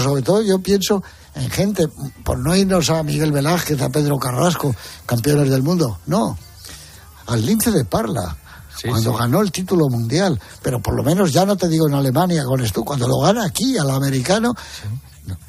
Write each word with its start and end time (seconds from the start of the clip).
sobre 0.00 0.22
todo 0.22 0.42
yo 0.42 0.58
pienso 0.60 1.02
en 1.34 1.50
gente, 1.50 1.88
por 2.24 2.38
no 2.38 2.54
irnos 2.54 2.90
a 2.90 3.02
Miguel 3.02 3.32
Velázquez, 3.32 3.80
a 3.80 3.90
Pedro 3.90 4.18
Carrasco, 4.18 4.74
campeones 5.06 5.50
del 5.50 5.62
mundo, 5.62 5.98
no, 6.06 6.36
al 7.26 7.44
lince 7.44 7.70
de 7.70 7.84
Parla. 7.84 8.36
cuando 8.88 9.12
ganó 9.12 9.40
el 9.40 9.50
título 9.50 9.88
mundial, 9.88 10.40
pero 10.62 10.80
por 10.80 10.94
lo 10.94 11.02
menos 11.02 11.32
ya 11.32 11.44
no 11.44 11.56
te 11.56 11.68
digo 11.68 11.88
en 11.88 11.94
Alemania 11.94 12.44
con 12.44 12.60
esto, 12.60 12.84
cuando 12.84 13.08
lo 13.08 13.18
gana 13.20 13.44
aquí 13.44 13.76
al 13.76 13.90
americano, 13.90 14.54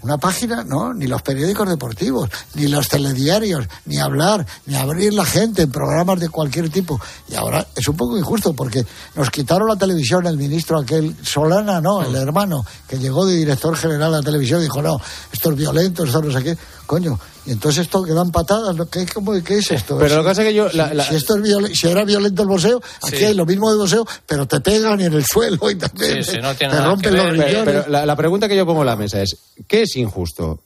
una 0.02 0.18
página, 0.18 0.64
no, 0.64 0.93
ni 0.93 1.07
los 1.07 1.21
periódicos 1.21 1.68
deportivos, 1.68 2.30
ni 2.55 2.68
los 2.68 2.88
telediarios, 2.88 3.68
ni 3.86 3.98
hablar, 3.98 4.45
ni 4.66 4.75
abrir 4.75 5.13
la 5.13 5.25
gente 5.25 5.63
en 5.63 5.71
programas 5.71 6.20
de 6.20 6.30
cualquier 6.30 6.70
tipo. 6.70 7.00
Y 7.27 7.36
ahora 7.36 7.66
es 7.75 7.88
un 7.88 7.95
poco 7.95 8.18
injusto 8.18 8.54
porque 8.54 8.86
nos 9.16 9.30
quitaron 9.30 9.68
la 9.68 9.76
televisión 9.76 10.26
el 10.27 10.38
ministro 10.38 10.80
aquel, 10.80 11.16
Solana, 11.23 11.81
no, 11.81 12.02
el 12.02 12.16
hermano, 12.16 12.66
que 12.88 12.98
llegó 12.98 13.26
de 13.26 13.36
director 13.36 13.76
general 13.76 14.13
a 14.13 14.18
la 14.18 14.23
televisión 14.23 14.59
y 14.62 14.63
dijo, 14.63 14.81
no, 14.81 15.00
esto 15.31 15.52
es 15.52 15.55
violento, 15.55 16.04
esto 16.04 16.21
no 16.21 16.32
sé 16.32 16.43
qué. 16.43 16.58
Coño, 16.89 17.20
y 17.45 17.52
entonces 17.52 17.84
esto 17.84 18.02
que 18.02 18.13
dan 18.13 18.31
patadas, 18.31 18.75
¿qué, 18.91 19.05
qué 19.45 19.57
es 19.59 19.70
esto? 19.70 19.99
Pero 19.99 20.16
lo 20.16 20.23
que 20.23 20.30
pasa 20.30 20.41
es 20.41 20.47
que 20.47 20.53
yo... 20.55 20.71
Si, 20.71 20.80
esto 21.16 21.35
es 21.38 21.80
si 21.80 21.88
era 21.88 22.03
violento 22.03 22.41
el 22.41 22.47
boxeo, 22.47 22.81
aquí 23.03 23.25
hay 23.25 23.35
lo 23.35 23.45
mismo 23.45 23.70
de 23.70 23.77
boxeo, 23.77 24.07
pero 24.25 24.47
te 24.47 24.59
pegan 24.59 24.99
en 24.99 25.13
el 25.13 25.23
suelo 25.23 25.70
y 25.70 25.75
también 25.75 26.23
te 26.23 26.81
rompen 26.81 27.16
los 27.16 27.30
riñones. 27.30 27.63
Pero, 27.63 27.85
la, 27.88 28.16
pregunta 28.16 28.47
que 28.47 28.55
yo 28.55 28.66
pongo 28.66 28.80
en 28.80 28.88
la 28.88 28.95
mesa 28.95 29.21
es, 29.21 29.38
¿qué 29.67 29.83
es 29.83 29.95
injusto? 29.97 30.61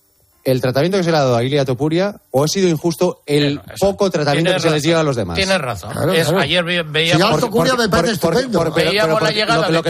¿El 0.46 0.62
tratamiento 0.62 0.98
que 0.98 1.04
se 1.04 1.12
le 1.12 1.18
ha 1.18 1.24
dado 1.24 1.36
a 1.36 1.44
Ilia 1.44 1.66
Topuria 1.66 2.16
o 2.32 2.46
ha 2.46 2.48
sido 2.48 2.70
injusto 2.70 3.22
el 3.26 3.60
poco 3.78 4.10
tratamiento 4.10 4.54
que 4.54 4.62
se 4.62 4.72
les 4.72 4.82
llega 4.82 5.02
a 5.02 5.04
los 5.04 5.18
demás? 5.18 5.36
Tienes 5.36 5.60
razón. 5.60 5.92
Ayer 6.40 6.64
veíamos... 6.86 7.42
Topuria 7.42 7.76
me 7.76 7.90
parece 7.90 8.14
estupendo. 8.14 8.64
lo, 8.64 8.74
que 8.74 8.86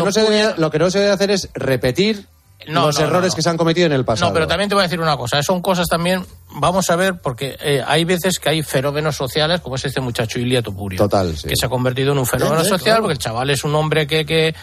no 0.02 0.12
se 0.12 0.54
lo 0.58 0.72
que 0.72 0.80
no 0.80 0.90
se 0.90 0.98
debe 0.98 1.12
hacer 1.12 1.30
es 1.30 1.50
repetir 1.54 2.26
los 2.68 3.00
errores 3.00 3.36
que 3.36 3.42
se 3.42 3.50
han 3.50 3.58
cometido 3.58 3.88
en 3.88 3.94
el 3.94 4.06
pasado. 4.06 4.30
No, 4.30 4.34
pero 4.34 4.48
también 4.48 4.70
te 4.70 4.76
voy 4.76 4.82
a 4.82 4.88
decir 4.88 5.00
una 5.00 5.18
cosa. 5.18 5.42
Son 5.44 5.62
cosas 5.62 5.88
también, 5.88 6.26
vamos 6.56 6.90
a 6.90 6.96
ver, 6.96 7.20
porque 7.20 7.58
eh, 7.60 7.84
hay 7.86 8.06
veces 8.06 8.40
que 8.40 8.50
hay 8.50 8.64
fenómenos 8.64 9.16
sociales, 9.16 9.62
como 9.62 9.76
es 9.76 9.86
este 9.86 10.02
muchacho 10.02 10.40
Ilia 10.40 10.62
Topuria. 10.62 10.98
Total, 10.98 11.36
Que 11.42 11.56
se 11.56 11.66
ha 11.66 11.70
convertido 11.70 12.12
en 12.12 12.20
un 12.20 12.26
fenómeno 12.26 12.64
social, 12.64 13.00
porque 13.00 13.14
el 13.14 13.20
chaval 13.20 13.50
es 13.50 13.64
un 13.64 13.76
hombre 13.76 14.08
que, 14.08 14.26
que, 14.26 14.54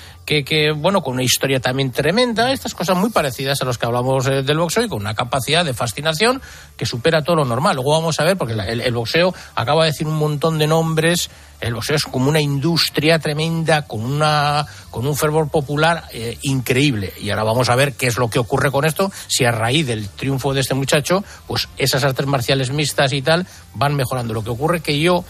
que, 0.45 0.73
bueno, 0.73 1.03
con 1.03 1.15
una 1.15 1.23
historia 1.23 1.61
también 1.61 1.91
tremenda, 1.91 2.53
estas 2.53 2.75
cosas 2.75 2.97
muy 2.97 3.11
parecidas 3.11 3.61
a 3.63 3.65
los 3.65 3.79
que 3.79 3.87
hablamos 3.87 4.27
eh, 4.27 4.43
del 4.43 4.59
boxeo 4.59 4.85
y 4.85 4.89
con 4.89 5.01
una 5.01 5.15
capacidad 5.15 5.65
de 5.65 5.75
fascinación 5.75 6.41
que 6.77 6.87
supera 6.87 7.23
todo 7.23 7.37
lo 7.37 7.45
normal. 7.45 7.77
Luego 7.77 7.93
vamos 7.93 8.19
a 8.21 8.25
ver, 8.25 8.37
porque 8.37 8.55
el, 8.55 8.95
boxeo 8.95 9.35
acaba 9.55 9.85
de 9.85 9.91
decir 9.91 10.07
un 10.07 10.17
montón 10.17 10.59
de 10.59 10.67
nombres 10.67 11.31
el 11.61 11.75
boxeo 11.75 11.97
es 11.97 12.05
como 12.05 12.29
una 12.29 12.41
industria 12.41 13.19
tremenda 13.19 13.87
con 13.87 14.01
una 14.01 14.67
con 14.91 15.07
un 15.07 15.17
fervor 15.17 15.51
popular 15.51 16.05
eh, 16.13 16.39
increíble 16.43 17.13
y 17.21 17.31
ahora 17.31 17.45
vamos 17.45 17.69
a 17.69 17.77
ver 17.77 17.93
qué 17.95 18.07
es 18.07 18.17
lo 18.17 18.29
que 18.29 18.39
ocurre 18.39 18.71
con 18.71 18.85
esto 18.85 19.13
si 19.27 19.45
a 19.45 19.51
raíz 19.51 19.87
del 19.87 20.09
triunfo 20.09 20.55
de 20.55 20.61
este 20.61 20.75
muchacho 20.75 21.23
pues 21.47 21.69
esas 21.81 22.05
artes 22.05 22.27
marciales 22.27 22.71
mixtas 22.71 23.13
y 23.13 23.23
tal 23.23 23.47
van 23.75 23.95
mejorando. 23.95 24.35
Lo 24.35 24.45
que 24.45 24.51
ocurre 24.51 24.81
que 24.81 25.01
yo 25.01 25.25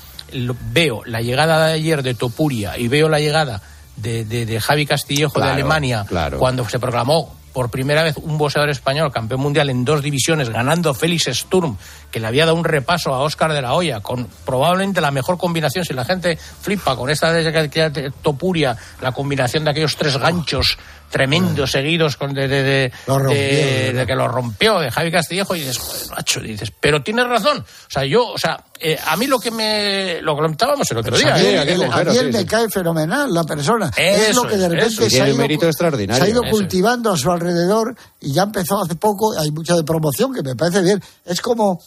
veo 0.72 1.02
la 1.06 1.20
llegada 1.20 1.66
de 1.66 1.72
ayer 1.74 2.02
de 2.02 2.14
Topuria 2.14 2.78
y 2.78 2.88
veo 2.88 3.08
la 3.08 3.20
llegada 3.20 3.62
de, 3.96 4.24
de, 4.24 4.60
Javi 4.60 4.86
Castillejo 4.86 5.40
de 5.40 5.50
Alemania 5.50 6.06
cuando 6.38 6.68
se 6.68 6.78
proclamó 6.78 7.40
por 7.52 7.70
primera 7.70 8.02
vez 8.02 8.16
un 8.16 8.38
boxeador 8.38 8.70
español 8.70 9.12
campeón 9.12 9.40
mundial 9.40 9.70
en 9.70 9.84
dos 9.84 10.02
divisiones, 10.02 10.50
ganando 10.50 10.94
Félix 10.94 11.28
Sturm, 11.32 11.76
que 12.10 12.20
le 12.20 12.26
había 12.26 12.46
dado 12.46 12.56
un 12.56 12.64
repaso 12.64 13.12
a 13.12 13.22
Oscar 13.22 13.52
de 13.52 13.62
la 13.62 13.74
Hoya, 13.74 14.00
con 14.00 14.28
probablemente 14.44 15.00
la 15.00 15.10
mejor 15.10 15.36
combinación, 15.36 15.84
si 15.84 15.92
la 15.92 16.04
gente 16.04 16.36
flipa 16.36 16.96
con 16.96 17.10
esta 17.10 17.32
de 17.32 18.12
Topuria, 18.22 18.76
la 19.00 19.12
combinación 19.12 19.64
de 19.64 19.70
aquellos 19.70 19.96
tres 19.96 20.16
ganchos 20.16 20.78
tremendos 21.10 21.70
seguidos 21.70 22.16
con 22.16 22.32
de, 22.32 22.48
de, 22.48 22.62
de, 22.62 24.04
que 24.06 24.14
lo 24.14 24.28
rompió 24.28 24.78
de 24.78 24.90
Javi 24.90 25.10
Castillejo 25.10 25.56
y 25.56 25.60
dices, 25.60 25.78
joder, 25.78 26.10
macho, 26.10 26.40
dices, 26.40 26.72
pero 26.78 27.02
tienes 27.02 27.26
razón. 27.26 27.58
O 27.58 27.90
sea, 27.90 28.04
yo, 28.04 28.28
o 28.28 28.38
sea, 28.38 28.64
eh, 28.78 28.98
a 29.04 29.16
mí 29.16 29.26
lo 29.26 29.38
que 29.38 29.50
me 29.50 30.22
lo 30.22 30.34
comentábamos 30.34 30.90
el 30.90 30.98
otro 30.98 31.16
día. 31.18 31.36
¿eh? 31.40 31.58
a 31.58 31.64
mí, 32.04 32.32
me 32.32 32.46
cae 32.46 32.68
fenomenal 32.68 33.32
la 33.32 33.44
persona. 33.44 33.90
es 33.96 34.34
lo 34.34 34.44
que 34.44 34.56
de 34.56 34.68
repente 34.68 35.10
se 35.10 35.20
ha, 35.20 35.28
ido, 35.28 35.72
se 35.72 36.22
ha 36.22 36.28
ido 36.28 36.42
cultivando 36.48 37.12
a 37.12 37.16
su 37.16 37.30
alrededor 37.30 37.94
y 38.20 38.32
ya 38.32 38.44
empezó 38.44 38.80
hace 38.82 38.94
poco, 38.94 39.38
hay 39.38 39.50
mucha 39.50 39.76
de 39.76 39.84
promoción 39.84 40.32
que 40.32 40.42
me 40.42 40.54
parece 40.54 40.82
bien. 40.82 41.02
Es 41.24 41.40
como 41.40 41.82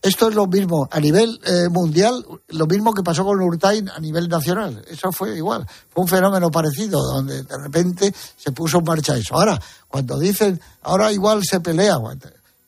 esto 0.00 0.28
es 0.28 0.34
lo 0.34 0.46
mismo 0.46 0.88
a 0.90 1.00
nivel 1.00 1.40
eh, 1.44 1.68
mundial, 1.68 2.24
lo 2.48 2.66
mismo 2.66 2.92
que 2.92 3.02
pasó 3.02 3.24
con 3.24 3.40
Urtain 3.40 3.88
a 3.88 3.98
nivel 3.98 4.28
nacional. 4.28 4.84
Eso 4.88 5.10
fue 5.12 5.36
igual. 5.36 5.66
Fue 5.90 6.02
un 6.02 6.08
fenómeno 6.08 6.50
parecido, 6.50 7.02
donde 7.02 7.42
de 7.42 7.58
repente 7.58 8.14
se 8.36 8.52
puso 8.52 8.78
en 8.78 8.84
marcha 8.84 9.16
eso. 9.16 9.34
Ahora, 9.34 9.60
cuando 9.88 10.18
dicen, 10.18 10.60
ahora 10.82 11.12
igual 11.12 11.42
se 11.44 11.60
pelea, 11.60 11.98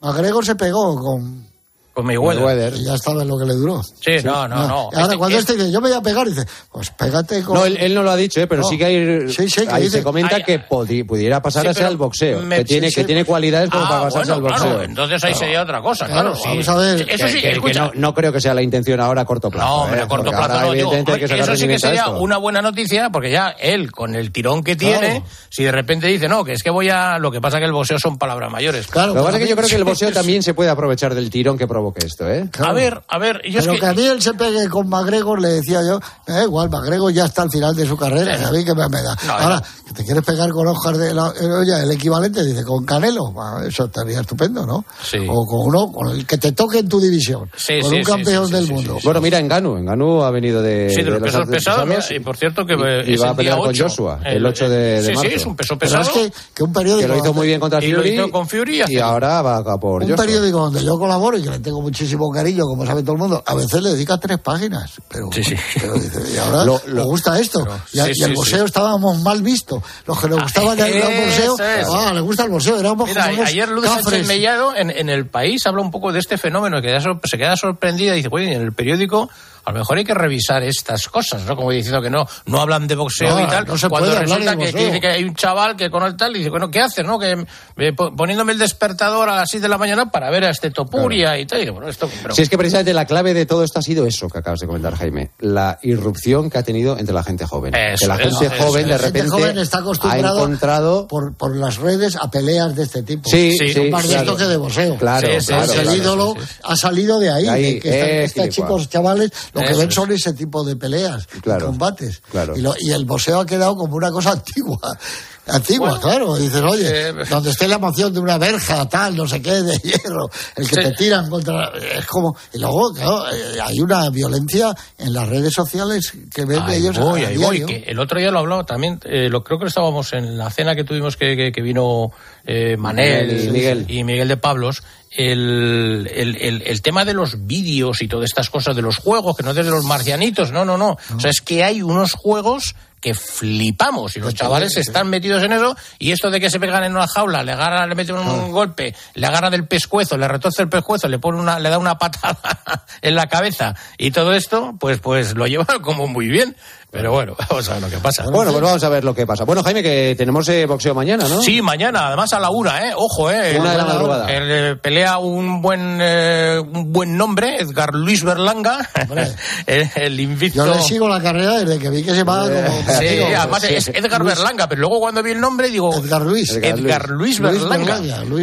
McGregor 0.00 0.44
se 0.44 0.56
pegó 0.56 0.96
con 0.96 1.46
con 1.94 2.06
Mayweather. 2.06 2.74
Y 2.74 2.84
ya 2.84 2.98
sabes 2.98 3.26
lo 3.26 3.38
que 3.38 3.44
le 3.46 3.54
duró. 3.54 3.80
Sí, 3.82 4.16
no, 4.24 4.48
no, 4.48 4.66
no. 4.66 4.74
Ahora, 4.74 5.02
este 5.02 5.16
cuando 5.16 5.38
este 5.38 5.52
dice, 5.54 5.70
yo 5.70 5.80
me 5.80 5.88
voy 5.88 5.96
a 5.96 6.02
pegar, 6.02 6.28
dice, 6.28 6.44
pues 6.72 6.90
pégate 6.90 7.42
con. 7.44 7.54
No, 7.54 7.64
él, 7.64 7.94
no 7.94 8.02
lo 8.02 8.10
ha 8.10 8.16
dicho, 8.16 8.40
¿eh? 8.40 8.48
pero 8.48 8.64
sí 8.64 8.76
que 8.76 8.84
hay. 8.84 9.32
Sí, 9.32 9.48
sí, 9.48 9.64
que 9.64 9.72
ahí 9.72 9.88
se 9.88 10.02
comenta 10.02 10.42
que 10.42 10.58
pudiera 10.58 11.40
pasar 11.40 11.68
a 11.68 11.72
ser 11.72 11.86
al 11.86 11.96
boxeo. 11.96 12.46
que, 12.48 12.64
tiene, 12.64 12.90
que 12.90 13.04
tiene 13.04 13.24
cualidades 13.24 13.70
como 13.70 13.84
ah, 13.84 13.88
para 13.88 14.02
pasarse 14.02 14.32
al 14.32 14.42
boxeo. 14.42 14.64
Claro, 14.64 14.82
entonces 14.82 15.22
ahí 15.22 15.34
sería 15.34 15.62
otra 15.62 15.80
cosa, 15.80 16.06
claro. 16.06 16.34
Vamos 16.44 16.68
a 16.68 16.74
ver. 16.74 17.06
Eso 17.08 17.28
sí, 17.28 17.40
que, 17.40 17.74
no, 17.74 17.92
no, 17.94 18.12
creo 18.12 18.32
que 18.32 18.40
sea 18.40 18.54
la 18.54 18.62
intención 18.62 19.00
ahora 19.00 19.22
a 19.22 19.24
corto 19.24 19.50
plazo. 19.50 19.68
No, 19.68 19.82
hombre, 19.82 20.00
a 20.00 20.04
¿eh? 20.04 20.08
corto 20.08 20.30
plazo 20.30 20.60
no. 20.60 20.72
Digo, 20.72 20.92
eso 20.94 21.56
sí 21.56 21.68
que 21.68 21.78
sería 21.78 22.08
una 22.08 22.38
buena 22.38 22.60
noticia, 22.60 23.10
porque 23.10 23.30
ya 23.30 23.50
él, 23.50 23.92
con 23.92 24.16
el 24.16 24.32
tirón 24.32 24.64
que 24.64 24.74
tiene, 24.74 25.22
si 25.48 25.62
de 25.62 25.70
repente 25.70 26.08
dice, 26.08 26.28
no, 26.28 26.44
que 26.44 26.54
es 26.54 26.62
que 26.62 26.70
voy 26.70 26.88
a. 26.88 27.18
Lo 27.18 27.30
que 27.30 27.40
pasa 27.40 27.58
que 27.58 27.66
el 27.66 27.72
boxeo 27.72 28.00
son 28.00 28.18
palabras 28.18 28.50
mayores. 28.50 28.88
Claro. 28.88 29.14
Lo 29.14 29.20
que 29.20 29.26
pasa 29.26 29.36
es 29.38 29.44
que 29.44 29.50
yo 29.50 29.56
creo 29.56 29.68
que 29.68 29.76
el 29.76 29.84
boxeo 29.84 30.10
también 30.10 30.42
se 30.42 30.54
puede 30.54 30.70
aprovechar 30.70 31.14
del 31.14 31.30
tirón 31.30 31.56
que 31.56 31.68
provoque 31.84 32.06
esto, 32.06 32.30
¿eh? 32.30 32.48
A 32.58 32.72
ver, 32.72 33.02
a 33.08 33.18
ver. 33.18 33.42
Yo 33.48 33.60
Pero 33.60 33.74
que... 33.74 33.86
a 33.86 33.92
mí 33.92 34.06
él 34.06 34.22
se 34.22 34.32
pegue 34.34 34.68
con 34.68 34.88
McGregor, 34.88 35.40
le 35.40 35.48
decía 35.48 35.80
yo, 35.86 36.00
eh, 36.26 36.44
igual, 36.44 36.70
McGregor 36.70 37.12
ya 37.12 37.26
está 37.26 37.42
al 37.42 37.50
final 37.50 37.76
de 37.76 37.86
su 37.86 37.96
carrera, 37.96 38.48
a 38.48 38.50
mí 38.50 38.64
que 38.64 38.74
me, 38.74 38.88
da. 38.88 39.16
Ahora, 39.28 39.62
que 39.86 39.92
te 39.92 40.04
quieres 40.04 40.24
pegar 40.24 40.50
con 40.50 40.66
Oscar 40.66 40.96
de 40.96 41.12
la 41.12 41.28
oye, 41.28 41.82
el 41.82 41.90
equivalente, 41.90 42.42
dice, 42.42 42.64
con 42.64 42.84
Canelo, 42.84 43.34
eso 43.66 43.84
estaría 43.84 44.20
estupendo, 44.20 44.64
¿no? 44.66 44.84
Sí. 45.02 45.18
O 45.28 45.44
con 45.46 45.68
uno, 45.68 45.92
con 45.92 46.10
el 46.10 46.26
que 46.26 46.38
te 46.38 46.52
toque 46.52 46.78
en 46.78 46.88
tu 46.88 47.00
división, 47.00 47.50
sí, 47.54 47.80
con 47.80 47.94
un 47.94 48.02
campeón 48.02 48.50
del 48.50 48.66
mundo. 48.66 48.98
Bueno, 49.04 49.20
mira, 49.20 49.38
en 49.38 49.48
Ganu, 49.48 49.76
en 49.76 49.84
Ganu 49.84 50.22
ha 50.22 50.30
venido 50.30 50.62
de. 50.62 50.88
Sí, 50.88 51.02
de, 51.02 51.10
los 51.10 51.22
pesos 51.22 51.46
pesados, 51.46 52.10
y 52.10 52.20
por 52.20 52.36
cierto 52.36 52.64
que. 52.64 52.74
Y, 53.06 53.16
va 53.16 53.30
a 53.30 53.36
pelear 53.36 53.58
con 53.58 53.76
Joshua, 53.76 54.20
el 54.24 54.44
8 54.44 54.68
de, 54.68 55.02
de 55.02 55.08
marzo. 55.08 55.22
Sí, 55.22 55.28
sí, 55.28 55.34
es 55.34 55.46
un 55.46 55.56
peso 55.56 55.78
pesado. 55.78 56.02
es 56.02 56.08
que, 56.08 56.32
que, 56.54 56.62
un 56.62 56.72
periódico. 56.72 57.08
Que 57.08 57.14
lo 57.14 57.18
hizo 57.18 57.34
muy 57.34 57.46
bien 57.46 57.60
contra 57.60 57.80
Fury. 57.80 57.90
Y 57.90 57.94
lo 57.94 58.06
hizo 58.06 58.30
con 58.30 58.48
Fury. 58.48 58.82
Y 58.88 58.98
ahora 58.98 59.42
va 59.42 59.58
a 59.58 59.74
por 59.78 60.02
Un 60.02 60.14
periódico 60.14 60.58
donde 60.58 60.84
yo 60.84 60.98
colaboro 60.98 61.38
y 61.38 61.42
que 61.42 61.50
le 61.50 61.58
tengo 61.58 61.73
muchísimo 61.80 62.30
cariño, 62.30 62.64
como 62.66 62.84
sabe 62.86 63.02
todo 63.02 63.12
el 63.12 63.18
mundo 63.18 63.42
a 63.46 63.54
veces 63.54 63.82
le 63.82 63.90
dedica 63.90 64.18
tres 64.18 64.38
páginas, 64.38 64.92
pero, 65.08 65.30
y 66.34 66.36
ahora 66.38 66.80
le 66.86 67.02
gusta 67.02 67.38
esto. 67.38 67.66
y, 67.92 68.22
el 68.22 68.34
boxeo 68.34 68.64
estábamos 68.64 69.20
mal 69.22 69.42
visto. 69.42 69.82
Los 70.06 70.20
que 70.20 70.28
nos 70.28 70.42
gustaba 70.42 70.72
el, 70.74 70.78
boxeo, 70.78 71.56
ah, 71.60 72.12
le 72.14 72.20
gusta 72.20 72.44
el 72.44 72.50
boxeo. 72.50 72.96
ayer 73.44 73.68
Luz 73.68 73.86
Sánchez 73.86 74.26
Mellado 74.26 74.74
en, 74.74 74.90
en, 74.90 75.08
el 75.08 75.26
país 75.28 75.66
habla 75.66 75.82
un 75.82 75.90
poco 75.90 76.12
de 76.12 76.18
este 76.18 76.38
fenómeno 76.38 76.80
que 76.80 76.98
se 77.24 77.38
queda 77.38 77.56
sorprendida 77.56 78.14
y 78.14 78.16
dice, 78.16 78.28
oye, 78.30 78.54
en 78.54 78.62
el 78.62 78.72
periódico 78.72 79.28
a 79.64 79.72
lo 79.72 79.78
mejor 79.78 79.96
hay 79.96 80.04
que 80.04 80.14
revisar 80.14 80.62
estas 80.62 81.08
cosas, 81.08 81.42
¿no? 81.44 81.56
Como 81.56 81.70
diciendo 81.70 82.02
que 82.02 82.10
no, 82.10 82.26
no 82.46 82.60
hablan 82.60 82.86
de 82.86 82.94
boxeo 82.96 83.40
y 83.40 83.46
tal. 83.46 83.64
cuando 83.88 84.18
resulta 84.18 84.56
que, 84.56 84.66
dice 84.66 85.00
que 85.00 85.08
hay 85.08 85.24
un 85.24 85.34
chaval 85.34 85.74
que 85.74 85.90
con 85.90 86.02
el 86.02 86.16
tal 86.16 86.36
y 86.36 86.40
dice, 86.40 86.50
bueno, 86.50 86.70
¿qué 86.70 86.80
haces, 86.80 87.04
no? 87.04 87.18
Que 87.18 87.46
eh, 87.78 87.92
poniéndome 87.92 88.52
el 88.52 88.58
despertador 88.58 89.28
a 89.28 89.36
las 89.36 89.50
6 89.50 89.62
de 89.62 89.68
la 89.68 89.78
mañana 89.78 90.10
para 90.10 90.30
ver 90.30 90.44
a 90.44 90.50
este 90.50 90.70
Topuria 90.70 91.38
y 91.38 91.46
tal. 91.46 91.63
Y 91.68 91.70
bueno, 91.70 91.88
esto, 91.88 92.08
Si 92.32 92.42
es 92.42 92.48
que 92.48 92.58
precisamente 92.58 92.92
la 92.92 93.06
clave 93.06 93.34
de 93.34 93.46
todo 93.46 93.64
esto 93.64 93.78
ha 93.78 93.82
sido 93.82 94.06
eso 94.06 94.28
que 94.28 94.38
acabas 94.38 94.60
de 94.60 94.66
comentar, 94.66 94.94
Jaime. 94.94 95.30
La 95.40 95.78
irrupción 95.82 96.50
que 96.50 96.58
ha 96.58 96.62
tenido 96.62 96.98
entre 96.98 97.14
la 97.14 97.22
gente 97.22 97.46
joven. 97.46 97.72
que 97.72 98.06
la 98.06 98.18
gente 98.18 98.50
joven 98.50 98.88
de 98.88 98.98
repente 98.98 99.30
joven 99.30 99.58
está 99.58 99.82
ha 100.02 100.18
encontrado 100.18 101.06
por, 101.08 101.34
por 101.34 101.56
las 101.56 101.76
redes 101.76 102.16
a 102.16 102.30
peleas 102.30 102.74
de 102.74 102.84
este 102.84 103.02
tipo. 103.02 103.28
Sí, 103.28 103.56
sí, 103.58 103.90
más 103.90 104.08
de 104.08 104.16
esto 104.16 104.36
que 104.36 104.44
de 104.44 104.56
boxeo. 104.56 104.96
Claro, 104.96 105.28
claro, 105.46 105.72
el 105.72 105.96
ídolo 105.96 106.34
ha 106.62 106.76
salido 106.76 107.18
de 107.18 107.30
ahí, 107.30 107.62
de 107.62 107.80
que 107.80 108.24
estos 108.24 108.48
chicos 108.48 108.88
chavales 108.88 109.30
lo 109.52 109.62
que 109.62 109.74
ven 109.74 109.90
son 109.90 110.12
ese 110.12 110.32
tipo 110.32 110.64
de 110.64 110.76
peleas, 110.76 111.26
combates. 111.60 112.22
Y, 112.56 112.92
el 112.94 113.04
boxeo 113.04 113.40
ha 113.40 113.46
quedado 113.46 113.76
como 113.76 113.96
una 113.96 114.10
cosa 114.10 114.32
antigua. 114.32 114.98
Antigua, 115.46 116.00
claro. 116.00 116.36
Dices, 116.36 116.62
oye, 116.62 117.12
donde 117.28 117.50
esté 117.50 117.68
la 117.68 117.76
emoción 117.76 118.12
de 118.12 118.20
una 118.20 118.38
verja, 118.38 118.88
tal, 118.88 119.16
no 119.16 119.28
sé 119.28 119.42
qué, 119.42 119.62
de 119.62 119.76
hierro, 119.78 120.30
el 120.56 120.68
que 120.68 120.76
te 120.76 120.92
tiran 120.92 121.28
contra. 121.28 121.72
Es 121.98 122.06
como. 122.06 122.36
Y 122.52 122.58
luego, 122.58 122.92
claro, 122.94 123.26
eh, 123.30 123.60
hay 123.62 123.80
una 123.80 124.08
violencia 124.10 124.74
en 124.98 125.12
las 125.12 125.28
redes 125.28 125.52
sociales 125.52 126.12
que 126.32 126.44
ven 126.44 126.62
ellos. 126.70 126.98
Voy, 126.98 127.36
voy, 127.36 127.64
que 127.64 127.84
el 127.86 127.98
otro 127.98 128.18
día 128.18 128.30
lo 128.30 128.38
hablaba 128.38 128.64
también, 128.64 129.00
eh, 129.04 129.28
lo 129.28 129.44
creo 129.44 129.58
que 129.58 129.66
estábamos 129.66 130.12
en 130.14 130.38
la 130.38 130.50
cena 130.50 130.74
que 130.74 130.84
tuvimos 130.84 131.16
que, 131.16 131.52
que, 131.52 131.62
vino 131.62 132.10
eh, 132.46 132.76
Manel 132.78 133.44
y 133.44 133.50
Miguel. 133.50 133.84
y 133.88 134.04
Miguel 134.04 134.28
de 134.28 134.36
Pablos, 134.38 134.82
el, 135.10 136.10
el, 136.12 136.62
el, 136.62 136.82
tema 136.82 137.04
de 137.04 137.14
los 137.14 137.46
vídeos 137.46 138.02
y 138.02 138.08
todas 138.08 138.24
estas 138.24 138.50
cosas 138.50 138.74
de 138.74 138.82
los 138.82 138.96
juegos, 138.96 139.36
que 139.36 139.42
no 139.42 139.50
es 139.50 139.56
de 139.56 139.64
los 139.64 139.84
marcianitos, 139.84 140.52
no, 140.52 140.64
no, 140.64 140.76
no. 140.76 140.96
O 141.14 141.20
sea, 141.20 141.30
es 141.30 141.40
que 141.40 141.62
hay 141.62 141.82
unos 141.82 142.12
juegos 142.12 142.74
que 143.04 143.12
flipamos. 143.12 144.16
Y 144.16 144.20
los 144.20 144.32
chavales 144.32 144.78
están 144.78 145.10
metidos 145.10 145.42
en 145.42 145.52
eso 145.52 145.76
y 145.98 146.12
esto 146.12 146.30
de 146.30 146.40
que 146.40 146.48
se 146.48 146.58
pegan 146.58 146.84
en 146.84 146.92
una 146.92 147.06
jaula, 147.06 147.42
le 147.42 147.52
agarra, 147.52 147.86
le 147.86 147.94
meten 147.94 148.16
un 148.16 148.50
golpe, 148.50 148.94
le 149.12 149.26
agarra 149.26 149.50
del 149.50 149.66
pescuezo, 149.66 150.16
le 150.16 150.26
retorce 150.26 150.62
el 150.62 150.70
pescuezo, 150.70 151.06
le 151.06 151.18
pone 151.18 151.38
una, 151.38 151.58
le 151.58 151.68
da 151.68 151.76
una 151.76 151.98
patada 151.98 152.38
en 153.02 153.14
la 153.14 153.26
cabeza 153.26 153.74
y 153.98 154.10
todo 154.10 154.32
esto, 154.32 154.74
pues, 154.80 155.00
pues 155.00 155.34
lo 155.34 155.46
lleva 155.46 155.66
como 155.82 156.06
muy 156.06 156.28
bien. 156.28 156.56
Pero 156.94 157.10
bueno, 157.10 157.34
vamos 157.50 157.68
a 157.68 157.72
ver 157.72 157.82
lo 157.82 157.90
que 157.90 157.98
pasa. 157.98 158.22
Bueno, 158.30 158.52
pues 158.52 158.62
vamos 158.62 158.84
a 158.84 158.88
ver 158.88 159.02
lo 159.02 159.12
que 159.12 159.26
pasa. 159.26 159.42
Bueno, 159.42 159.64
Jaime, 159.64 159.82
que 159.82 160.14
tenemos 160.16 160.48
eh, 160.48 160.64
boxeo 160.64 160.94
mañana, 160.94 161.26
¿no? 161.28 161.42
Sí, 161.42 161.60
mañana, 161.60 162.06
además 162.06 162.32
a 162.32 162.38
la 162.38 162.50
una, 162.50 162.88
¿eh? 162.88 162.92
Ojo, 162.96 163.32
¿eh? 163.32 163.58
Una 163.58 163.72
de 163.72 163.78
la 163.78 163.84
madrugada. 163.84 164.30
El, 164.32 164.78
pelea 164.78 165.18
un 165.18 165.60
buen, 165.60 165.98
eh, 166.00 166.60
un 166.60 166.92
buen 166.92 167.16
nombre, 167.16 167.56
Edgar 167.58 167.92
Luis 167.94 168.22
Berlanga, 168.22 168.88
el, 169.66 169.90
el, 169.96 170.20
invicto. 170.20 170.64
Yo 170.64 170.72
le 170.72 170.82
sigo 170.82 171.08
la 171.08 171.20
carrera 171.20 171.58
desde 171.58 171.80
que 171.80 171.90
vi 171.90 172.04
que 172.04 172.14
se 172.14 172.22
va 172.22 172.42
como... 172.42 172.98
Sí, 173.00 173.18
además 173.36 173.64
es 173.64 173.88
Edgar 173.88 174.22
Berlanga, 174.22 174.68
pero 174.68 174.82
luego 174.82 175.00
cuando 175.00 175.20
vi 175.20 175.32
el 175.32 175.40
nombre 175.40 175.70
digo... 175.70 175.92
Edgar 175.98 176.22
Luis. 176.22 176.52
Edgar, 176.54 177.08
Luis, 177.08 177.40
Berlanga. 177.40 177.98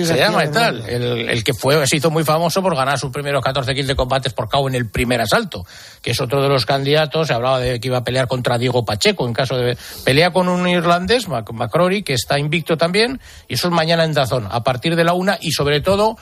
se 0.05 0.17
llama 0.17 0.43
y 0.43 0.51
tal. 0.51 0.89
El, 0.89 1.29
el, 1.29 1.43
que 1.45 1.53
fue, 1.53 1.87
se 1.87 1.95
hizo 1.95 2.11
muy 2.11 2.25
famoso 2.25 2.61
por 2.61 2.75
ganar 2.75 2.99
sus 2.99 3.11
primeros 3.11 3.41
14 3.41 3.73
kills 3.73 3.87
de 3.87 3.95
combates 3.95 4.33
por 4.33 4.49
KO 4.49 4.67
en 4.67 4.75
el 4.75 4.89
primer 4.89 5.21
asalto, 5.21 5.65
que 6.01 6.11
es 6.11 6.19
otro 6.19 6.43
de 6.43 6.49
los 6.49 6.65
candidatos, 6.65 7.27
se 7.27 7.33
hablaba 7.33 7.59
de 7.59 7.79
que 7.79 7.87
iba 7.87 7.99
a 7.99 8.03
pelear 8.03 8.27
con 8.27 8.40
contra 8.41 8.57
Diego 8.57 8.83
Pacheco 8.83 9.27
en 9.27 9.33
caso 9.33 9.55
de 9.55 9.77
pelea 10.03 10.33
con 10.33 10.47
un 10.49 10.67
irlandés, 10.67 11.27
McCrory, 11.27 12.01
que 12.01 12.13
está 12.13 12.39
invicto 12.39 12.75
también, 12.75 13.21
y 13.47 13.53
eso 13.53 13.67
es 13.67 13.73
mañana 13.73 14.03
en 14.03 14.13
Dazón, 14.13 14.47
a 14.49 14.63
partir 14.63 14.95
de 14.95 15.03
la 15.03 15.13
una 15.13 15.37
y 15.39 15.51
sobre 15.51 15.79
todo... 15.79 16.17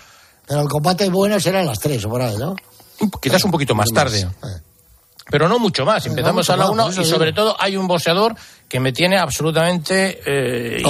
Pero 0.45 0.61
el 0.61 0.67
combate 0.67 1.09
bueno 1.09 1.39
será 1.39 1.61
a 1.61 1.63
las 1.63 1.79
tres 1.79 2.03
o 2.03 2.09
por 2.09 2.21
ahí, 2.21 2.35
¿no? 2.35 2.55
Quizás 3.21 3.43
un 3.45 3.51
poquito 3.51 3.73
más 3.73 3.89
tarde. 3.93 4.27
Pero 5.31 5.47
no 5.47 5.59
mucho 5.59 5.85
más. 5.85 6.05
Empezamos 6.07 6.49
a 6.49 6.57
la 6.57 6.69
una 6.69 6.89
y 6.89 7.05
sobre 7.05 7.31
todo 7.31 7.55
hay 7.57 7.77
un 7.77 7.87
boxeador 7.87 8.35
que 8.67 8.79
me 8.81 8.91
tiene 8.91 9.17
absolutamente 9.17 10.19
eh, 10.25 10.81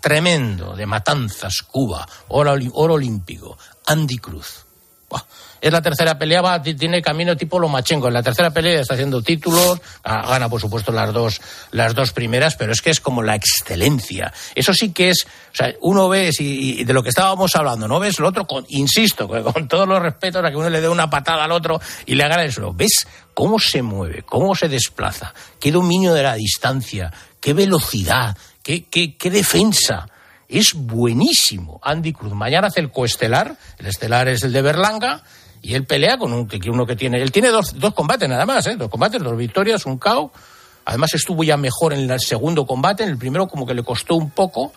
tremendo, 0.00 0.76
de 0.76 0.86
Matanzas, 0.86 1.62
Cuba, 1.62 2.06
oro, 2.28 2.54
oro 2.74 2.94
olímpico, 2.94 3.58
Andy 3.86 4.18
Cruz. 4.18 4.66
Es 5.60 5.72
la 5.72 5.82
tercera 5.82 6.18
pelea, 6.18 6.42
va, 6.42 6.62
tiene 6.62 7.02
camino 7.02 7.36
tipo 7.36 7.58
Lomachenko. 7.58 8.08
En 8.08 8.14
la 8.14 8.22
tercera 8.22 8.50
pelea 8.50 8.80
está 8.80 8.94
haciendo 8.94 9.22
títulos, 9.22 9.80
gana 10.04 10.48
por 10.48 10.60
supuesto 10.60 10.92
las 10.92 11.12
dos, 11.12 11.40
las 11.70 11.94
dos 11.94 12.12
primeras, 12.12 12.56
pero 12.56 12.72
es 12.72 12.82
que 12.82 12.90
es 12.90 13.00
como 13.00 13.22
la 13.22 13.34
excelencia. 13.34 14.32
Eso 14.54 14.74
sí 14.74 14.92
que 14.92 15.10
es, 15.10 15.24
o 15.24 15.56
sea, 15.56 15.74
uno 15.80 16.08
ve, 16.08 16.30
y, 16.38 16.84
de 16.84 16.92
lo 16.92 17.02
que 17.02 17.08
estábamos 17.08 17.56
hablando, 17.56 17.88
no 17.88 17.98
ves 17.98 18.18
lo 18.18 18.28
otro, 18.28 18.46
insisto, 18.68 19.28
con 19.28 19.68
todos 19.68 19.88
los 19.88 20.00
respetos 20.00 20.44
a 20.44 20.50
que 20.50 20.56
uno 20.56 20.70
le 20.70 20.80
dé 20.80 20.88
una 20.88 21.08
patada 21.10 21.44
al 21.44 21.52
otro 21.52 21.80
y 22.04 22.14
le 22.14 22.24
haga 22.24 22.44
eso. 22.44 22.72
¿Ves 22.72 23.06
cómo 23.34 23.58
se 23.58 23.82
mueve, 23.82 24.22
cómo 24.22 24.54
se 24.54 24.68
desplaza? 24.68 25.32
¿Qué 25.58 25.72
dominio 25.72 26.14
de 26.14 26.22
la 26.22 26.34
distancia? 26.34 27.12
¿Qué 27.40 27.54
velocidad? 27.54 28.36
¿Qué, 28.62 28.84
qué, 28.84 29.16
qué 29.16 29.30
defensa? 29.30 30.08
es 30.48 30.74
buenísimo. 30.74 31.80
Andy 31.82 32.12
Cruz. 32.12 32.32
Mañana 32.32 32.68
hace 32.68 32.80
el 32.80 32.90
coestelar. 32.90 33.56
El 33.78 33.86
estelar 33.86 34.28
es 34.28 34.42
el 34.42 34.52
de 34.52 34.62
Berlanga. 34.62 35.22
Y 35.66 35.74
él 35.74 35.84
pelea 35.84 36.16
con 36.16 36.32
un, 36.32 36.48
uno 36.68 36.86
que 36.86 36.94
tiene. 36.94 37.20
Él 37.20 37.32
tiene 37.32 37.48
dos, 37.48 37.76
dos 37.76 37.92
combates 37.92 38.28
nada 38.28 38.46
más, 38.46 38.64
¿eh? 38.68 38.76
Dos 38.76 38.88
combates, 38.88 39.20
dos 39.20 39.36
victorias, 39.36 39.84
un 39.84 39.98
KO. 39.98 40.30
Además 40.84 41.12
estuvo 41.14 41.42
ya 41.42 41.56
mejor 41.56 41.92
en 41.92 42.08
el 42.08 42.20
segundo 42.20 42.64
combate. 42.64 43.02
En 43.02 43.08
el 43.08 43.18
primero, 43.18 43.48
como 43.48 43.66
que 43.66 43.74
le 43.74 43.82
costó 43.82 44.14
un 44.14 44.30
poco. 44.30 44.72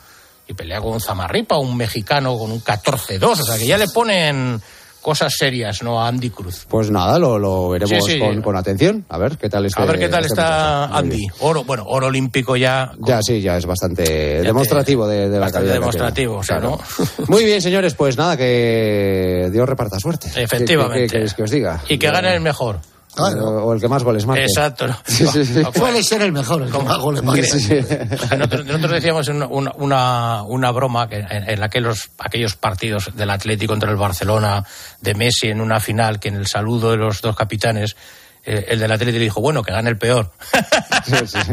Y 0.47 0.55
pelea 0.55 0.81
con 0.81 0.99
Zamarripa, 0.99 1.59
un 1.59 1.77
mexicano 1.77 2.35
con 2.35 2.51
un 2.51 2.63
14-2. 2.63 3.23
O 3.23 3.35
sea 3.35 3.55
que 3.59 3.67
ya 3.67 3.77
le 3.77 3.87
ponen 3.87 4.59
cosas 5.01 5.33
serias, 5.37 5.81
¿no? 5.83 6.01
A 6.01 6.07
Andy 6.07 6.29
Cruz. 6.29 6.65
Pues 6.69 6.91
nada, 6.91 7.19
lo, 7.19 7.69
veremos 7.69 8.05
Con, 8.43 8.55
atención. 8.55 9.05
A 9.09 9.17
ver 9.17 9.37
qué 9.37 9.49
tal 9.49 9.65
está. 9.65 9.83
A 9.83 9.85
ver 9.85 9.99
qué 9.99 10.09
tal 10.09 10.25
este 10.25 10.33
está 10.33 10.85
Andy. 10.85 11.27
Oro, 11.39 11.63
bueno, 11.63 11.85
oro 11.87 12.07
olímpico 12.07 12.55
ya. 12.55 12.91
Ya 12.99 13.21
sí, 13.21 13.41
ya 13.41 13.57
es 13.57 13.65
bastante 13.65 14.41
demostrativo 14.41 15.07
de, 15.07 15.27
la 15.29 15.51
calidad. 15.51 15.73
demostrativo, 15.73 16.37
o 16.37 16.43
sea, 16.43 16.59
¿no? 16.59 16.79
Muy 17.27 17.45
bien, 17.45 17.61
señores, 17.61 17.93
pues 17.95 18.17
nada, 18.17 18.37
que 18.37 19.49
Dios 19.51 19.67
reparta 19.67 19.99
suerte. 19.99 20.29
Efectivamente. 20.35 21.25
¿Qué, 21.25 21.35
que 21.35 21.43
os 21.43 21.51
diga? 21.51 21.81
Y 21.87 21.97
que 21.97 22.09
gane 22.09 22.33
el 22.33 22.41
mejor. 22.41 22.79
O, 23.17 23.73
el 23.73 23.81
que 23.81 23.87
más 23.87 24.03
goles 24.03 24.25
marque. 24.25 24.43
Exacto. 24.43 24.85
Puede 25.73 26.03
ser 26.03 26.21
el 26.21 26.31
mejor, 26.31 26.61
el 26.61 26.71
que 26.71 26.79
más 26.79 26.97
goles 26.99 27.23
marque. 27.23 27.41
Nosotros, 28.37 28.91
decíamos 28.91 29.27
una, 29.27 29.47
una, 29.47 30.43
una 30.43 30.71
broma 30.71 31.09
que 31.09 31.17
en, 31.17 31.63
aquellos, 31.63 32.11
aquellos 32.19 32.55
partidos 32.55 33.11
del 33.15 33.29
Atlético 33.29 33.73
contra 33.73 33.91
el 33.91 33.97
Barcelona, 33.97 34.63
de 35.01 35.15
Messi 35.15 35.47
en 35.47 35.59
una 35.59 35.79
final, 35.79 36.19
que 36.19 36.29
en 36.29 36.35
el 36.35 36.47
saludo 36.47 36.91
de 36.91 36.97
los 36.97 37.21
dos 37.21 37.35
capitanes 37.35 37.95
eh, 38.43 38.65
el 38.69 38.79
del 38.79 38.91
Atlético 38.91 39.19
dijo, 39.19 39.41
bueno, 39.41 39.61
que 39.63 39.71
gane 39.71 39.89
el 39.89 39.97
peor. 39.97 40.31